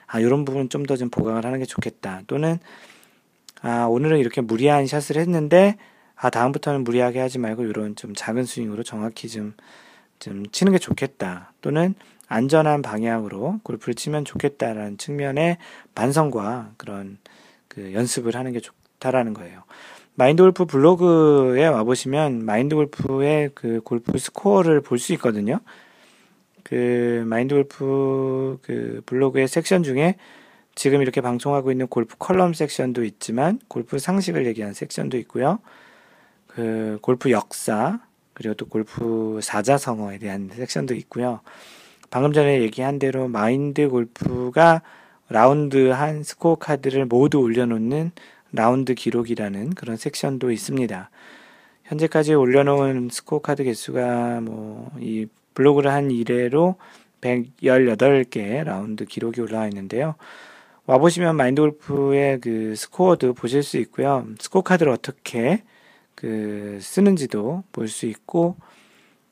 [0.06, 2.22] 아, 이런 부분 좀 더좀 보강을 하는 게 좋겠다.
[2.26, 2.58] 또는
[3.62, 5.76] 아, 오늘은 이렇게 무리한 샷을 했는데
[6.16, 9.54] 아, 다음부터는 무리하게 하지 말고 이런 좀 작은 스윙으로 정확히 좀,
[10.18, 11.52] 좀 치는 게 좋겠다.
[11.60, 11.94] 또는
[12.28, 15.58] 안전한 방향으로 골프를 치면 좋겠다라는 측면의
[15.94, 17.18] 반성과 그런
[17.68, 19.62] 그 연습을 하는 게 좋다라는 거예요.
[20.14, 25.60] 마인드 골프 블로그에 와보시면 마인드 골프의 그 골프 스코어를 볼 수 있거든요.
[26.62, 30.16] 그 마인드 골프 그 블로그의 섹션 중에
[30.80, 35.58] 지금 이렇게 방송하고 있는 골프 컬럼 섹션도 있지만 골프 상식을 얘기하는 섹션도 있고요.
[36.46, 38.00] 그 골프 역사
[38.32, 41.40] 그리고 또 골프 사자성어에 대한 섹션도 있고요.
[42.08, 44.80] 방금 전에 얘기한 대로 마인드 골프가
[45.28, 48.12] 라운드 한 스코어 카드를 모두 올려놓는
[48.52, 51.10] 라운드 기록이라는 그런 섹션도 있습니다.
[51.84, 56.76] 현재까지 올려놓은 스코어 카드 개수가 뭐 이 블로그를 한 이래로
[57.20, 60.14] 118개 라운드 기록이 올라와 있는데요.
[60.90, 64.26] 와보시면 마인드 골프의 그 스코어도 보실 수 있고요.
[64.40, 65.62] 스코어 카드를 어떻게
[66.16, 68.56] 그 쓰는지도 볼 수 있고,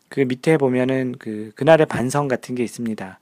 [0.09, 3.19] 그 밑에 보면은 그, 그날의 반성 같은 게 있습니다.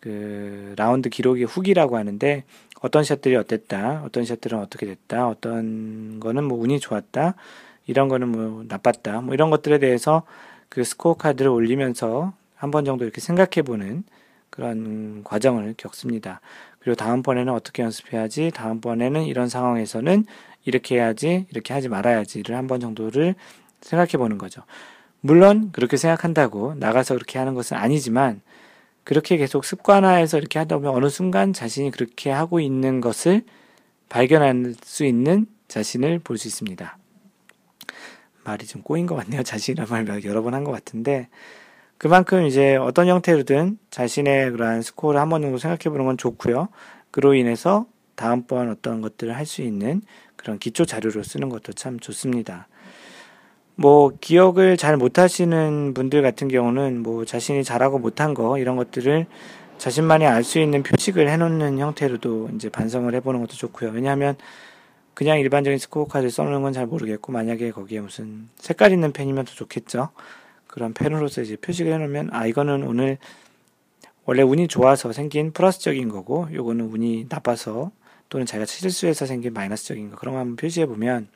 [0.00, 2.44] 그 라운드 기록이 후기라고 하는데
[2.80, 7.34] 어떤 샷들이 어땠다, 어떤 샷들은 어떻게 됐다, 어떤 거는 뭐 운이 좋았다,
[7.86, 10.22] 이런 거는 뭐 나빴다, 뭐 이런 것들에 대해서
[10.68, 14.04] 그 스코어 카드를 올리면서 한 번 정도 이렇게 생각해 보는
[14.50, 16.40] 그런 과정을 겪습니다.
[16.84, 20.26] 그리고 다음번에는 어떻게 연습해야지, 다음번에는 이런 상황에서는
[20.66, 23.34] 이렇게 해야지, 이렇게 하지 말아야지를 한 번 정도를
[23.80, 24.62] 생각해 보는 거죠.
[25.22, 28.42] 물론 그렇게 생각한다고 나가서 그렇게 하는 것은 아니지만
[29.04, 33.42] 그렇게 계속 습관화해서 이렇게 하다 보면 어느 순간 자신이 그렇게 하고 있는 것을
[34.10, 36.98] 발견할 수 있는 자신을 볼 수 있습니다.
[38.44, 39.42] 말이 좀 꼬인 것 같네요.
[39.44, 41.28] 자신이란 말 여러 번 한 것 같은데
[41.98, 46.68] 그만큼 이제 어떤 형태로든 자신의 그러한 스코어를 한 번 정도 생각해 보는 건 좋고요.
[47.10, 47.86] 그로 인해서
[48.16, 50.02] 다음번 어떤 것들을 할 수 있는
[50.36, 52.68] 그런 기초 자료로 쓰는 것도 참 좋습니다.
[53.76, 59.26] 뭐 기억을 잘 못하시는 분들 같은 경우는 뭐 자신이 잘하고 못한 거 이런 것들을
[59.78, 63.90] 자신만이 알 수 있는 표식을 해놓는 형태로도 이제 반성을 해보는 것도 좋고요.
[63.90, 64.36] 왜냐하면
[65.14, 69.52] 그냥 일반적인 스코어 카드 써놓는 건 잘 모르겠고 만약에 거기에 무슨 색깔 있는 펜이면 더
[69.54, 70.10] 좋겠죠.
[70.74, 73.18] 그런 펜으로서 이제 표식을 해놓으면 아 이거는 오늘
[74.24, 77.92] 원래 운이 좋아서 생긴 플러스적인 거고 요거는 운이 나빠서
[78.28, 81.28] 또는 자기가 실수해서 생긴 마이너스적인 거 그런 거 한번 표시해 보면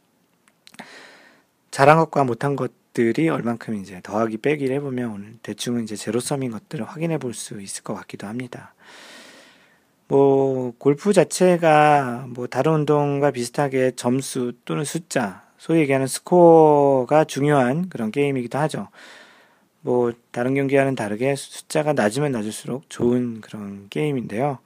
[1.71, 7.19] 잘한 것과 못한 것들이 얼만큼 이제 더하기 빼기를 해보면 오늘 대충은 이제 제로섬인 것들을 확인해
[7.19, 8.75] 볼 수 있을 것 같기도 합니다.
[10.09, 18.11] 뭐 골프 자체가 뭐 다른 운동과 비슷하게 점수 또는 숫자, 소위 얘기하는 스코어가 중요한 그런
[18.11, 18.89] 게임이기도 하죠.
[19.81, 24.59] 뭐 다른 경기와는 다르게 숫자가 낮으면 낮을수록 좋은 그런 게임인데요.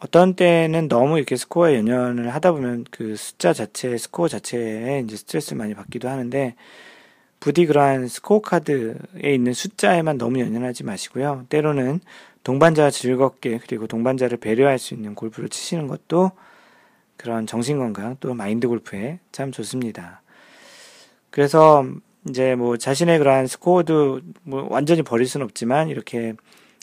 [0.00, 5.58] 어떤 때는 너무 이렇게 스코어에 연연을 하다 보면 그 숫자 자체, 스코어 자체에 이제 스트레스를
[5.58, 6.54] 많이 받기도 하는데
[7.38, 11.46] 부디 그러한 스코어 카드에 있는 숫자에만 너무 연연하지 마시고요.
[11.48, 12.00] 때로는
[12.42, 16.32] 동반자와 즐겁게 그리고 동반자를 배려할 수 있는 골프를 치시는 것도
[17.16, 20.22] 그런 정신 건강 또 마인드 골프에 참 좋습니다.
[21.30, 21.86] 그래서
[22.28, 26.34] 이제 뭐 자신의 그러한 스코어도 뭐 완전히 버릴 수는 없지만 이렇게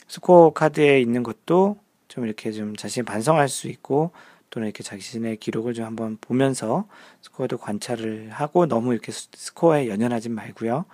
[0.08, 1.76] 스코어 카드에 있는 것도
[2.08, 4.12] 좀 이렇게 좀 자신이 반성할 수 있고
[4.50, 6.86] 또는 이렇게 자신의 기록을 좀 한번 보면서
[7.22, 10.84] 스코어도 관찰을 하고 너무 이렇게 스코어에 연연하지 말고요.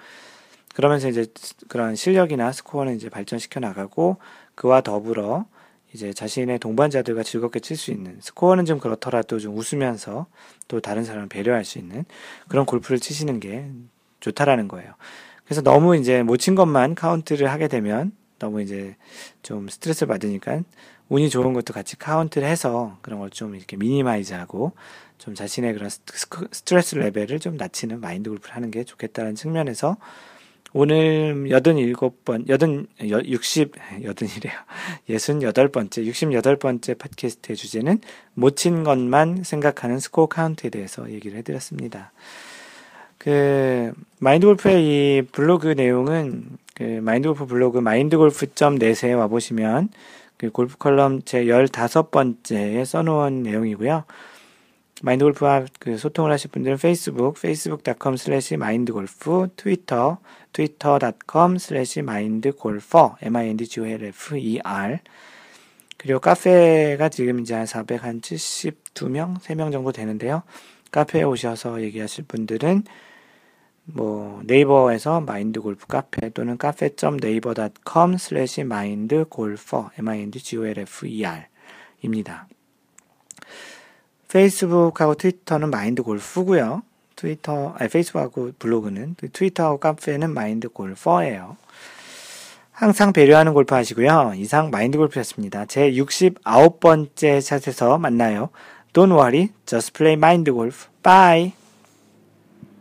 [0.74, 1.26] 그러면서 이제
[1.66, 4.18] 그런 실력이나 스코어는 이제 발전시켜 나가고
[4.54, 5.46] 그와 더불어
[5.92, 10.26] 이제 자신의 동반자들과 즐겁게 칠 수 있는 스코어는 좀 그렇더라도 좀 웃으면서
[10.68, 12.04] 또 다른 사람을 배려할 수 있는
[12.46, 13.68] 그런 골프를 치시는 게
[14.20, 14.92] 좋다라는 거예요.
[15.44, 18.96] 그래서 너무 이제 못 친 것만 카운트를 하게 되면 너무 이제
[19.42, 20.60] 좀 스트레스를 받으니까
[21.08, 24.72] 운이 좋은 것도 같이 카운트를 해서 그런 걸 좀 이렇게 minimize하고
[25.16, 29.96] 좀 자신의 그런 스트레스 레벨을 좀 낮추는 마인드 골프를 하는 게 좋겠다는 측면에서
[30.74, 34.52] 오늘 87번, 80, 60, 80이래요.
[35.08, 38.00] 68번째, 68번째 팟캐스트의 주제는
[38.34, 42.12] 못 친 것만 생각하는 스코어 카운트에 대해서 얘기를 해드렸습니다.
[43.18, 49.88] 그, 마인드 골프의 이 블로그 내용은 그 마인드 골프 블로그 마인드골프.net에 와 보시면
[50.36, 54.04] 그 골프 컬럼 제 15번째에 써놓은 내용이고요.
[55.02, 60.18] 마인드 골프와 그 소통을 하실 분들은 페이스북, facebook.com slash mindgolf, 트위터,
[60.52, 64.98] twitter.com slash mindgolfer, m-i-n-d-g-o-l-f-e-r.
[65.96, 70.42] 그리고 카페가 지금 이제 한 472명, 3명 정도 되는데요.
[70.92, 72.84] 카페에 오셔서 얘기하실 분들은
[73.92, 76.58] 뭐 네이버에서 마인드 골프 카페 또는
[78.14, 79.88] slash mindgolfer,
[82.02, 82.48] 입니다.
[84.28, 86.82] 페이스북하고 트위터는 마인드 골프고요.
[87.16, 91.56] 트위터, 아니 페이스북하고 블로그는 트위터하고 카페는 마인드 골퍼예요.
[92.70, 94.34] 항상 배려하는 골프 하시고요.
[94.36, 95.64] 이상 마인드 골프였습니다.
[95.64, 98.50] 제 69번째 샷에서 만나요.
[98.92, 100.86] Don't worry, just play mind golf.
[101.02, 101.57] Bye.